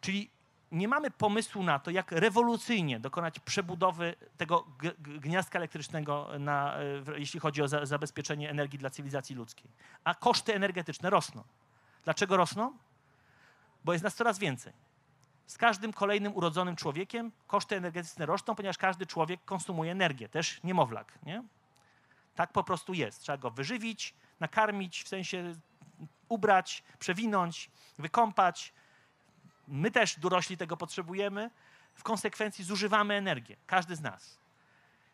Czyli 0.00 0.30
nie 0.72 0.88
mamy 0.88 1.10
pomysłu 1.10 1.62
na 1.62 1.78
to, 1.78 1.90
jak 1.90 2.12
rewolucyjnie 2.12 3.00
dokonać 3.00 3.40
przebudowy 3.40 4.14
tego 4.36 4.66
gniazdka 4.98 5.58
elektrycznego, 5.58 6.28
na, 6.38 6.76
jeśli 7.16 7.40
chodzi 7.40 7.62
o 7.62 7.68
za, 7.68 7.86
zabezpieczenie 7.86 8.50
energii 8.50 8.78
dla 8.78 8.90
cywilizacji 8.90 9.36
ludzkiej. 9.36 9.70
A 10.04 10.14
koszty 10.14 10.54
energetyczne 10.54 11.10
rosną. 11.10 11.44
Dlaczego 12.04 12.36
rosną? 12.36 12.76
Bo 13.84 13.92
jest 13.92 14.04
nas 14.04 14.14
coraz 14.14 14.38
więcej. 14.38 14.72
Z 15.46 15.58
każdym 15.58 15.92
kolejnym 15.92 16.36
urodzonym 16.36 16.76
człowiekiem 16.76 17.32
koszty 17.46 17.76
energetyczne 17.76 18.26
rosną, 18.26 18.54
ponieważ 18.54 18.78
każdy 18.78 19.06
człowiek 19.06 19.44
konsumuje 19.44 19.92
energię, 19.92 20.28
też 20.28 20.60
niemowlak. 20.64 21.18
Nie? 21.22 21.42
Tak 22.34 22.52
po 22.52 22.64
prostu 22.64 22.94
jest. 22.94 23.20
Trzeba 23.20 23.38
go 23.38 23.50
wyżywić, 23.50 24.14
nakarmić, 24.40 25.02
w 25.02 25.08
sensie 25.08 25.54
ubrać, 26.28 26.82
przewinąć, 26.98 27.70
wykąpać. 27.98 28.72
My 29.68 29.90
też 29.90 30.18
dorośli 30.18 30.56
tego 30.56 30.76
potrzebujemy. 30.76 31.50
W 31.94 32.02
konsekwencji 32.02 32.64
zużywamy 32.64 33.14
energię, 33.14 33.56
każdy 33.66 33.96
z 33.96 34.00
nas. 34.00 34.38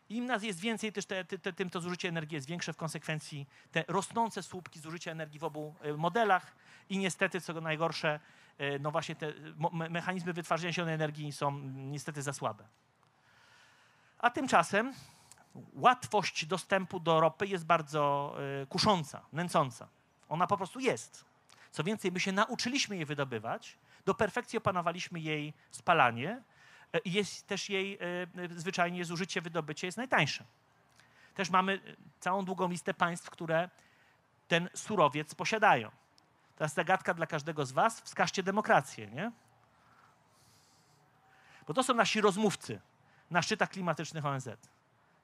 Im 0.09 0.25
nas 0.25 0.43
jest 0.43 0.59
więcej, 0.59 0.91
też 0.91 1.05
te, 1.05 1.25
te, 1.25 1.53
tym 1.53 1.69
to 1.69 1.81
zużycie 1.81 2.09
energii 2.09 2.35
jest 2.35 2.47
większe, 2.47 2.73
w 2.73 2.77
konsekwencji 2.77 3.47
te 3.71 3.83
rosnące 3.87 4.43
słupki 4.43 4.79
zużycia 4.79 5.11
energii 5.11 5.39
w 5.39 5.43
obu 5.43 5.75
e, 5.81 5.93
modelach 5.93 6.55
i 6.89 6.97
niestety, 6.97 7.41
co 7.41 7.61
najgorsze, 7.61 8.19
e, 8.57 8.79
no 8.79 8.91
właśnie 8.91 9.15
te 9.15 9.33
mechanizmy 9.89 10.33
wytwarzania 10.33 10.73
zielonej 10.73 10.95
energii 10.95 11.31
są 11.31 11.59
niestety 11.73 12.21
za 12.21 12.33
słabe. 12.33 12.63
A 14.19 14.29
tymczasem 14.29 14.93
łatwość 15.73 16.45
dostępu 16.45 16.99
do 16.99 17.19
ropy 17.19 17.47
jest 17.47 17.65
bardzo 17.65 18.35
e, 18.61 18.65
kusząca, 18.65 19.21
nęcąca. 19.33 19.87
Ona 20.29 20.47
po 20.47 20.57
prostu 20.57 20.79
jest. 20.79 21.25
Co 21.71 21.83
więcej, 21.83 22.11
my 22.11 22.19
się 22.19 22.31
nauczyliśmy 22.31 22.95
jej 22.95 23.05
wydobywać, 23.05 23.77
do 24.05 24.13
perfekcji 24.13 24.57
opanowaliśmy 24.57 25.19
jej 25.19 25.53
spalanie, 25.71 26.41
jest 27.05 27.47
też 27.47 27.69
jej 27.69 27.97
e, 28.01 28.59
zwyczajnie 28.59 29.05
zużycie, 29.05 29.41
wydobycie 29.41 29.87
jest 29.87 29.97
najtańsze. 29.97 30.43
Też 31.35 31.49
mamy 31.49 31.73
e, 31.73 31.95
całą 32.19 32.45
długą 32.45 32.69
listę 32.69 32.93
państw, 32.93 33.29
które 33.29 33.69
ten 34.47 34.69
surowiec 34.73 35.35
posiadają. 35.35 35.91
Teraz 36.55 36.73
zagadka 36.73 37.13
dla 37.13 37.27
każdego 37.27 37.65
z 37.65 37.71
was, 37.71 38.01
wskażcie 38.01 38.43
demokrację, 38.43 39.07
nie? 39.07 39.31
Bo 41.67 41.73
to 41.73 41.83
są 41.83 41.93
nasi 41.93 42.21
rozmówcy 42.21 42.81
na 43.31 43.41
szczytach 43.41 43.69
klimatycznych 43.69 44.25
ONZ. 44.25 44.45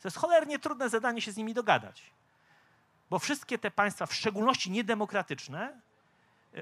To 0.01 0.07
jest 0.07 0.17
cholernie 0.17 0.59
trudne 0.59 0.89
zadanie 0.89 1.21
się 1.21 1.31
z 1.31 1.37
nimi 1.37 1.53
dogadać. 1.53 2.11
Bo 3.09 3.19
wszystkie 3.19 3.57
te 3.57 3.71
państwa, 3.71 4.05
w 4.05 4.13
szczególności 4.13 4.71
niedemokratyczne, 4.71 5.81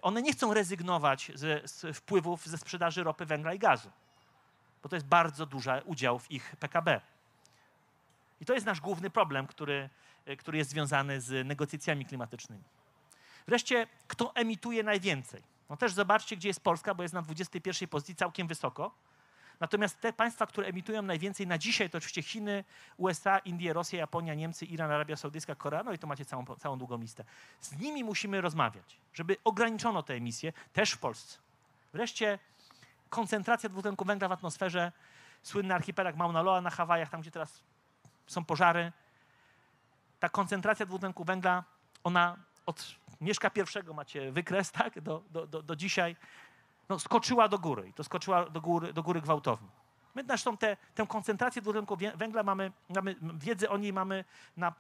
one 0.02 0.22
nie 0.22 0.32
chcą 0.32 0.54
rezygnować 0.54 1.32
ze, 1.36 1.62
z 1.68 1.98
wpływów 1.98 2.46
ze 2.46 2.58
sprzedaży 2.58 3.04
ropy, 3.04 3.26
węgla 3.26 3.54
i 3.54 3.60
gazu 3.60 3.92
bo 4.84 4.90
to 4.90 4.96
jest 4.96 5.06
bardzo 5.06 5.46
duży 5.46 5.82
udział 5.86 6.20
w 6.20 6.32
ich 6.32 6.56
PKB. 6.56 7.02
I 8.42 8.46
to 8.46 8.54
jest 8.54 8.66
nasz 8.66 8.82
główny 8.82 9.10
problem, 9.10 9.48
który, 9.48 9.90
e, 10.26 10.36
który 10.36 10.58
jest 10.58 10.70
związany 10.70 11.22
z 11.22 11.48
negocjacjami 11.48 12.06
klimatycznymi. 12.06 12.64
Wreszcie, 13.48 13.88
kto 14.08 14.36
emituje 14.36 14.84
najwięcej? 14.84 15.44
No 15.70 15.78
też 15.78 15.94
zobaczcie, 15.94 16.38
gdzie 16.38 16.48
jest 16.48 16.64
Polska, 16.64 16.96
bo 16.96 17.04
jest 17.04 17.14
na 17.14 17.22
21 17.22 17.88
pozycji 17.88 18.16
całkiem 18.16 18.48
wysoko. 18.48 18.92
Natomiast 19.60 20.02
te 20.02 20.14
państwa, 20.14 20.48
które 20.48 20.68
emitują 20.68 21.02
najwięcej 21.02 21.48
na 21.48 21.58
dzisiaj, 21.58 21.90
to 21.90 21.98
oczywiście 21.98 22.22
Chiny, 22.24 22.64
USA, 22.98 23.40
Indie, 23.40 23.74
Rosja, 23.74 24.00
Japonia, 24.00 24.34
Niemcy, 24.34 24.66
Iran, 24.66 24.92
Arabia 24.92 25.16
Saudyjska, 25.16 25.56
Korea, 25.56 25.84
no 25.84 25.94
i 25.94 26.00
to 26.00 26.08
macie 26.08 26.26
całą, 26.26 26.46
całą 26.46 26.78
długą 26.78 26.98
listę. 26.98 27.24
Z 27.62 27.78
nimi 27.78 28.04
musimy 28.04 28.42
rozmawiać, 28.42 28.98
żeby 29.14 29.38
ograniczono 29.44 30.04
te 30.04 30.14
emisje 30.14 30.54
też 30.74 30.92
w 30.92 30.98
Polsce. 30.98 31.38
Wreszcie 31.94 32.40
koncentracja 33.10 33.70
dwutlenku 33.70 34.06
węgla 34.06 34.28
w 34.28 34.32
atmosferze, 34.32 34.92
słynny 35.44 35.76
archipelag 35.76 36.16
Mauna 36.16 36.42
Loa 36.42 36.62
na 36.62 36.70
Hawajach, 36.70 37.10
tam 37.10 37.22
gdzie 37.22 37.32
teraz 37.32 37.64
są 38.28 38.46
pożary, 38.46 38.92
ta 40.20 40.30
koncentracja 40.30 40.86
dwutlenku 40.86 41.24
węgla, 41.24 41.64
ona 42.04 42.38
od 42.66 42.96
Mieszka 43.22 43.50
pierwszego 43.50 43.94
macie 43.94 44.32
wykres, 44.32 44.72
tak, 44.72 45.02
do, 45.02 45.24
do, 45.32 45.48
do, 45.48 45.62
do 45.62 45.76
dzisiaj, 45.76 46.16
no, 46.90 47.00
skoczyła 47.00 47.48
do 47.48 47.60
góry 47.60 47.88
i 47.88 47.94
to 47.94 48.04
skoczyła 48.04 48.50
do 48.50 48.62
góry, 48.62 48.94
do 48.94 49.04
góry 49.04 49.22
gwałtownie. 49.22 49.70
My 50.16 50.24
zresztą 50.28 50.58
te, 50.58 50.78
tę 50.96 51.08
koncentrację 51.08 51.62
dwutlenku 51.62 51.98
węgla 52.16 52.44
mamy, 52.44 52.72
mamy, 52.90 53.16
wiedzę 53.22 53.70
o 53.70 53.78
niej 53.78 53.94
mamy 53.94 54.26
na, 54.58 54.74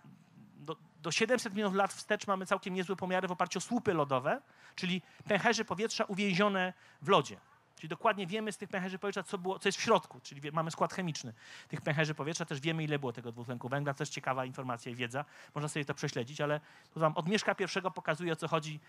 do, 0.55 0.75
do 1.01 1.11
700 1.11 1.53
milionów 1.53 1.75
lat 1.75 1.93
wstecz 1.93 2.27
mamy 2.27 2.45
całkiem 2.45 2.73
niezłe 2.73 2.95
pomiary 2.95 3.27
w 3.27 3.31
oparciu 3.31 3.59
o 3.59 3.61
słupy 3.61 3.93
lodowe, 3.93 4.41
czyli 4.75 5.01
pęcherzy 5.27 5.65
powietrza 5.65 6.03
uwięzione 6.03 6.73
w 7.01 7.07
lodzie. 7.07 7.37
Czyli 7.77 7.89
dokładnie 7.89 8.27
wiemy 8.27 8.51
z 8.51 8.57
tych 8.57 8.69
pęcherzy 8.69 8.99
powietrza, 8.99 9.23
co, 9.23 9.37
było, 9.37 9.59
co 9.59 9.67
jest 9.67 9.77
w 9.77 9.81
środku, 9.81 10.19
czyli 10.19 10.41
wie, 10.41 10.51
mamy 10.51 10.71
skład 10.71 10.93
chemiczny 10.93 11.33
tych 11.67 11.81
pęcherzy 11.81 12.15
powietrza, 12.15 12.45
też 12.45 12.59
wiemy, 12.59 12.83
ile 12.83 12.99
było 12.99 13.13
tego 13.13 13.31
dwutlenku 13.31 13.69
węgla, 13.69 13.93
też 13.93 14.09
ciekawa 14.09 14.45
informacja 14.45 14.91
i 14.91 14.95
wiedza, 14.95 15.25
można 15.55 15.67
sobie 15.67 15.85
to 15.85 15.93
prześledzić, 15.93 16.41
ale 16.41 16.59
tu 16.93 16.99
wam 16.99 17.13
od 17.15 17.27
Mieszka 17.27 17.55
pierwszego 17.55 17.91
pokazuje, 17.91 18.33
o 18.33 18.35
co 18.35 18.47
chodzi. 18.47 18.79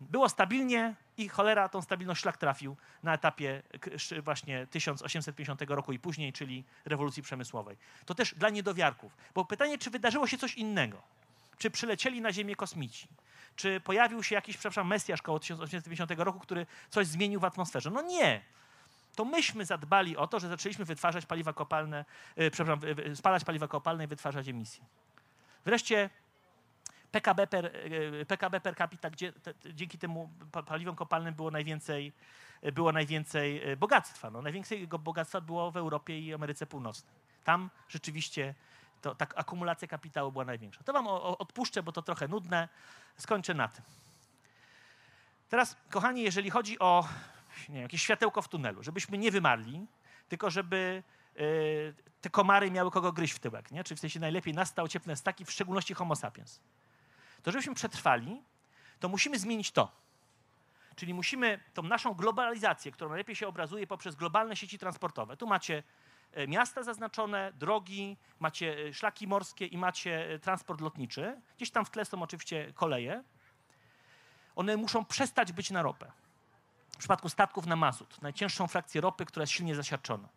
Było 0.00 0.28
stabilnie 0.28 0.94
i 1.16 1.28
cholera 1.28 1.68
tą 1.68 1.82
stabilność 1.82 2.20
szlak 2.20 2.36
trafił 2.36 2.76
na 3.02 3.14
etapie 3.14 3.62
właśnie 4.22 4.66
1850 4.66 5.62
roku 5.68 5.92
i 5.92 5.98
później, 5.98 6.32
czyli 6.32 6.64
rewolucji 6.84 7.22
przemysłowej. 7.22 7.76
To 8.06 8.14
też 8.14 8.34
dla 8.34 8.50
niedowiarków, 8.50 9.16
bo 9.34 9.44
pytanie, 9.44 9.78
czy 9.78 9.90
wydarzyło 9.90 10.26
się 10.26 10.38
coś 10.38 10.54
innego? 10.54 11.02
Czy 11.58 11.70
przylecieli 11.70 12.20
na 12.20 12.32
Ziemię 12.32 12.56
kosmici? 12.56 13.08
Czy 13.56 13.80
pojawił 13.80 14.22
się 14.22 14.34
jakiś, 14.34 14.56
przepraszam, 14.56 14.86
Mesjasz 14.86 15.22
koło 15.22 15.38
1850 15.38 16.10
roku, 16.16 16.40
który 16.40 16.66
coś 16.90 17.06
zmienił 17.06 17.40
w 17.40 17.44
atmosferze? 17.44 17.90
No 17.90 18.02
nie. 18.02 18.40
To 19.14 19.24
myśmy 19.24 19.64
zadbali 19.64 20.16
o 20.16 20.26
to, 20.26 20.40
że 20.40 20.48
zaczęliśmy 20.48 20.84
wytwarzać 20.84 21.26
paliwa 21.26 21.52
kopalne, 21.52 22.04
e, 22.36 22.50
przepraszam, 22.50 22.80
spalać 23.14 23.44
paliwa 23.44 23.68
kopalne 23.68 24.04
i 24.04 24.06
wytwarzać 24.06 24.48
emisje. 24.48 24.84
Wreszcie 25.64 26.10
PKB 27.10 27.46
per, 27.46 27.66
e, 28.20 28.24
PKB 28.24 28.60
per 28.60 28.76
capita, 28.76 29.10
gdzie 29.10 29.32
te, 29.32 29.54
dzięki 29.74 29.98
temu 29.98 30.30
pa- 30.52 30.62
paliwom 30.62 30.96
kopalnym 30.96 31.34
było 31.34 31.50
najwięcej, 31.50 32.12
było 32.72 32.92
najwięcej 32.92 33.62
bogactwa. 33.76 34.30
No, 34.30 34.42
największego 34.42 34.98
bogactwa 34.98 35.40
było 35.40 35.70
w 35.70 35.76
Europie 35.76 36.20
i 36.20 36.34
Ameryce 36.34 36.66
Północnej. 36.66 37.14
Tam 37.44 37.70
rzeczywiście 37.88 38.54
to, 39.02 39.14
tak 39.14 39.34
akumulacja 39.36 39.88
kapitału 39.88 40.32
była 40.32 40.44
największa. 40.44 40.84
To 40.84 40.92
wam 40.92 41.06
o, 41.06 41.22
o, 41.22 41.38
odpuszczę, 41.38 41.82
bo 41.82 41.92
to 41.92 42.02
trochę 42.02 42.28
nudne. 42.28 42.68
Skończę 43.16 43.54
na 43.54 43.68
tym. 43.68 43.84
Teraz, 45.48 45.76
kochani, 45.90 46.22
jeżeli 46.22 46.50
chodzi 46.50 46.78
o 46.78 47.08
nie 47.68 47.74
wiem, 47.74 47.82
jakieś 47.82 48.02
światełko 48.02 48.42
w 48.42 48.48
tunelu, 48.48 48.82
żebyśmy 48.82 49.18
nie 49.18 49.30
wymarli, 49.30 49.86
tylko 50.28 50.50
żeby 50.50 51.02
y, 51.38 51.94
te 52.20 52.30
komary 52.30 52.70
miały 52.70 52.90
kogo 52.90 53.12
gryźć 53.12 53.34
w 53.34 53.38
tyłek, 53.38 53.70
nie? 53.70 53.84
czyli 53.84 53.96
w 53.96 54.00
sensie 54.00 54.20
najlepiej 54.20 54.54
nas 54.54 54.68
stał 54.68 54.88
cieplne 54.88 55.16
staki, 55.16 55.44
w 55.44 55.50
szczególności 55.50 55.94
homo 55.94 56.16
sapiens. 56.16 56.60
To 57.42 57.50
żebyśmy 57.50 57.74
przetrwali, 57.74 58.42
to 59.00 59.08
musimy 59.08 59.38
zmienić 59.38 59.72
to. 59.72 59.92
Czyli 60.96 61.14
musimy 61.14 61.60
tą 61.74 61.82
naszą 61.82 62.14
globalizację, 62.14 62.92
którą 62.92 63.10
najlepiej 63.10 63.36
się 63.36 63.48
obrazuje 63.48 63.86
poprzez 63.86 64.14
globalne 64.14 64.56
sieci 64.56 64.78
transportowe. 64.78 65.36
Tu 65.36 65.46
macie 65.46 65.82
miasta 66.48 66.82
zaznaczone, 66.82 67.52
drogi, 67.52 68.16
macie 68.40 68.86
e, 68.86 68.94
szlaki 68.94 69.26
morskie 69.26 69.66
i 69.66 69.78
macie 69.78 70.30
e, 70.30 70.38
transport 70.38 70.80
lotniczy. 70.80 71.40
Gdzieś 71.56 71.70
tam 71.70 71.84
w 71.84 71.90
tle 71.90 72.04
są 72.04 72.22
oczywiście 72.22 72.72
koleje. 72.74 73.24
One 74.56 74.76
muszą 74.76 75.04
przestać 75.04 75.52
być 75.52 75.70
na 75.70 75.82
ropę. 75.82 76.12
W 76.90 76.96
przypadku 76.96 77.28
statków 77.28 77.66
na 77.66 77.76
mazut, 77.76 78.22
najcięższą 78.22 78.66
frakcję 78.66 79.00
ropy, 79.00 79.24
która 79.24 79.42
jest 79.42 79.52
silnie 79.52 79.74
zasiarczona. 79.74 80.28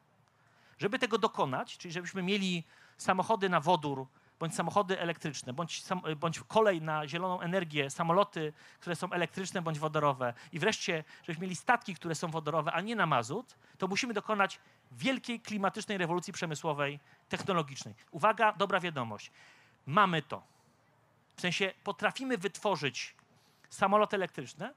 Żeby 0.78 1.00
tego 1.00 1.18
dokonać, 1.18 1.78
czyli 1.78 1.92
żebyśmy 1.92 2.24
mieli 2.24 2.64
samochody 2.98 3.50
na 3.50 3.60
wodór, 3.60 4.08
bądź 4.42 4.56
samochody 4.56 5.00
elektryczne, 5.00 5.54
bądź, 5.54 5.84
sam, 5.84 6.02
bądź 6.18 6.40
kolej 6.40 6.82
na 6.82 7.08
zieloną 7.08 7.42
energię, 7.42 7.90
samoloty, 7.90 8.54
które 8.80 8.96
są 8.96 9.12
elektryczne 9.12 9.62
bądź 9.62 9.80
wodorowe 9.80 10.34
i 10.52 10.60
wreszcie, 10.60 11.04
żebyśmy 11.24 11.42
mieli 11.42 11.56
statki, 11.56 11.96
które 11.96 12.16
są 12.16 12.28
wodorowe, 12.28 12.72
a 12.72 12.82
nie 12.82 12.96
na 12.96 13.06
mazut, 13.06 13.56
to 13.78 13.88
musimy 13.88 14.14
dokonać 14.14 14.60
wielkiej 14.92 15.40
klimatycznej 15.40 15.98
rewolucji 15.98 16.34
przemysłowej, 16.34 17.00
technologicznej. 17.30 17.96
Uwaga, 18.12 18.54
dobra 18.54 18.80
wiadomość. 18.80 19.32
Mamy 19.86 20.22
to. 20.22 20.44
W 21.36 21.42
sensie 21.42 21.74
potrafimy 21.84 22.38
wytworzyć 22.38 23.16
samoloty 23.70 24.16
elektryczne. 24.16 24.74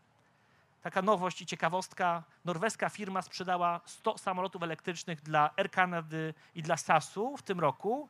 Taka 0.83 1.03
nowość 1.03 1.43
i 1.43 1.47
ciekawostka. 1.47 2.23
Norweska 2.45 2.89
firma 2.89 3.23
sprzedała 3.23 3.81
100 3.85 4.19
samolotów 4.19 4.63
elektrycznych 4.63 5.23
dla 5.23 5.51
Air 5.57 5.71
Canady 5.71 6.35
i 6.55 6.63
dla 6.63 6.77
SAS-u 6.77 7.37
w 7.37 7.43
tym 7.43 7.61
roku. 7.61 8.09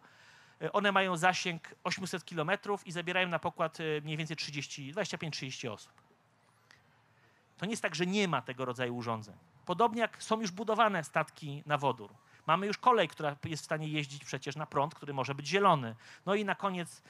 E, 0.65 0.73
One 0.73 0.93
mają 0.93 1.17
zasięg 1.17 1.75
800 1.85 2.25
km 2.25 2.51
i 2.85 2.93
zabierają 2.93 3.29
na 3.29 3.39
pokład 3.39 3.79
e, 3.81 4.01
mniej 4.01 4.17
więcej 4.17 4.37
30, 4.37 4.95
25-30 4.95 5.69
osób. 5.69 5.93
To 7.59 7.67
nie 7.67 7.71
jest 7.71 7.83
tak, 7.83 7.95
że 7.95 8.07
nie 8.07 8.29
ma 8.29 8.43
tego 8.43 8.65
rodzaju 8.65 8.97
urządzeń. 8.97 9.35
Podobnie 9.67 10.01
jak 10.01 10.23
są 10.23 10.41
już 10.41 10.51
budowane 10.51 11.05
statki 11.05 11.63
na 11.67 11.79
wodór. 11.79 12.15
Mamy 12.47 12.67
już 12.67 12.79
kolej, 12.79 13.09
która 13.09 13.37
jest 13.45 13.63
w 13.63 13.65
stanie 13.65 13.89
jeździć 13.89 14.25
przecież 14.25 14.57
na 14.57 14.67
prąd, 14.67 14.95
który 14.95 15.15
może 15.15 15.35
być 15.35 15.47
zielony. 15.47 15.95
No 16.27 16.35
i 16.35 16.45
na 16.45 16.55
koniec 16.55 17.03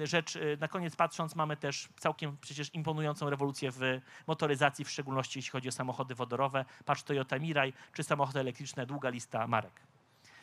e, 0.00 0.06
rzecz, 0.06 0.38
na 0.60 0.68
koniec 0.68 0.96
patrząc, 0.96 1.36
mamy 1.36 1.56
też 1.56 1.88
całkiem 1.98 2.36
przecież 2.40 2.74
imponującą 2.74 3.30
rewolucję 3.30 3.70
w 3.70 3.80
motoryzacji, 4.26 4.84
w 4.84 4.90
szczególności 4.90 5.38
jeśli 5.38 5.50
chodzi 5.50 5.68
o 5.68 5.72
samochody 5.72 6.14
wodorowe. 6.14 6.64
Patrz 6.84 7.02
Toyota 7.02 7.38
Mirai 7.38 7.72
czy 7.94 8.02
samochody 8.02 8.40
elektryczne, 8.40 8.86
długa 8.86 9.08
lista 9.08 9.46
marek. 9.46 9.80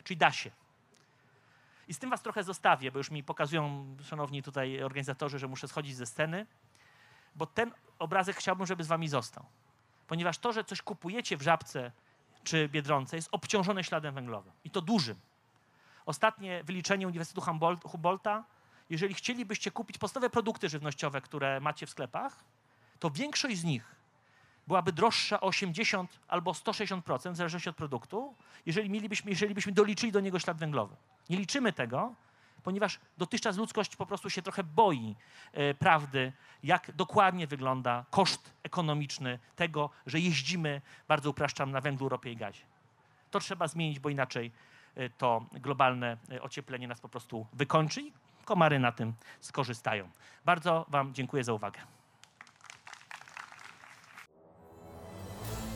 Czyli 0.04 0.16
da 0.16 0.32
się. 0.32 0.50
I 1.90 1.94
z 1.94 1.98
tym 1.98 2.10
was 2.10 2.22
trochę 2.22 2.44
zostawię, 2.44 2.92
bo 2.92 2.98
już 2.98 3.10
mi 3.10 3.24
pokazują, 3.24 3.96
szanowni 4.02 4.42
tutaj 4.42 4.82
organizatorzy, 4.82 5.38
że 5.38 5.48
muszę 5.48 5.68
schodzić 5.68 5.96
ze 5.96 6.06
sceny, 6.06 6.46
bo 7.34 7.46
ten 7.46 7.72
obrazek 7.98 8.36
chciałbym, 8.36 8.66
żeby 8.66 8.84
z 8.84 8.86
wami 8.86 9.08
został. 9.08 9.44
Ponieważ 10.06 10.38
to, 10.38 10.52
że 10.52 10.64
coś 10.64 10.82
kupujecie 10.82 11.36
w 11.36 11.42
Żabce 11.42 11.92
czy 12.44 12.68
Biedronce 12.68 13.16
jest 13.16 13.28
obciążone 13.32 13.84
śladem 13.84 14.14
węglowym. 14.14 14.52
I 14.64 14.70
to 14.70 14.80
dużym. 14.80 15.16
Ostatnie 16.06 16.64
wyliczenie 16.64 17.06
Uniwersytetu 17.06 17.40
Humboldt- 17.46 17.88
Humboldta, 17.90 18.44
jeżeli 18.90 19.14
chcielibyście 19.14 19.70
kupić 19.70 19.98
podstawowe 19.98 20.30
produkty 20.30 20.68
żywnościowe, 20.68 21.20
które 21.20 21.60
macie 21.60 21.86
w 21.86 21.90
sklepach, 21.90 22.44
to 22.98 23.10
większość 23.10 23.58
z 23.58 23.64
nich 23.64 23.94
byłaby 24.70 24.92
droższa 24.92 25.40
o 25.40 25.46
80 25.46 26.20
albo 26.28 26.52
160%, 26.52 27.32
w 27.32 27.36
zależności 27.36 27.68
od 27.68 27.76
produktu, 27.76 28.34
jeżeli, 28.66 28.90
mielibyśmy, 28.90 29.30
jeżeli 29.30 29.54
byśmy 29.54 29.72
doliczyli 29.72 30.12
do 30.12 30.20
niego 30.20 30.38
ślad 30.38 30.58
węglowy. 30.58 30.96
Nie 31.30 31.36
liczymy 31.36 31.72
tego, 31.72 32.14
ponieważ 32.62 33.00
dotychczas 33.18 33.56
ludzkość 33.56 33.96
po 33.96 34.06
prostu 34.06 34.30
się 34.30 34.42
trochę 34.42 34.64
boi 34.64 35.16
e, 35.52 35.74
prawdy, 35.74 36.32
jak 36.62 36.92
dokładnie 36.92 37.46
wygląda 37.46 38.04
koszt 38.10 38.52
ekonomiczny 38.62 39.38
tego, 39.56 39.90
że 40.06 40.20
jeździmy, 40.20 40.82
bardzo 41.08 41.30
upraszczam, 41.30 41.70
na 41.70 41.80
węglu, 41.80 42.08
ropie 42.08 42.32
i 42.32 42.36
gazie. 42.36 42.62
To 43.30 43.40
trzeba 43.40 43.68
zmienić, 43.68 44.00
bo 44.00 44.08
inaczej 44.08 44.52
e, 44.94 45.10
to 45.10 45.46
globalne 45.52 46.16
e, 46.32 46.42
ocieplenie 46.42 46.88
nas 46.88 47.00
po 47.00 47.08
prostu 47.08 47.46
wykończy 47.52 48.00
i 48.02 48.12
komary 48.44 48.78
na 48.78 48.92
tym 48.92 49.14
skorzystają. 49.40 50.10
Bardzo 50.44 50.86
Wam 50.88 51.14
dziękuję 51.14 51.44
za 51.44 51.52
uwagę. 51.52 51.99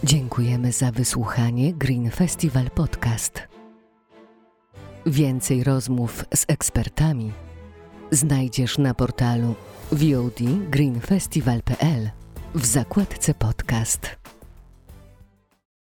Dziękujemy 0.04 0.72
za 0.72 0.90
wysłuchanie 0.90 1.72
Green 1.72 2.10
Festival 2.10 2.70
Podcast. 2.70 3.42
Więcej 5.06 5.64
rozmów 5.64 6.24
z 6.34 6.44
ekspertami 6.48 7.32
znajdziesz 8.10 8.78
na 8.78 8.94
portalu 8.94 9.54
VOD 9.92 10.40
greenfestival.pl 10.70 12.10
w 12.54 12.66
zakładce 12.66 13.34
podcast. 13.34 14.16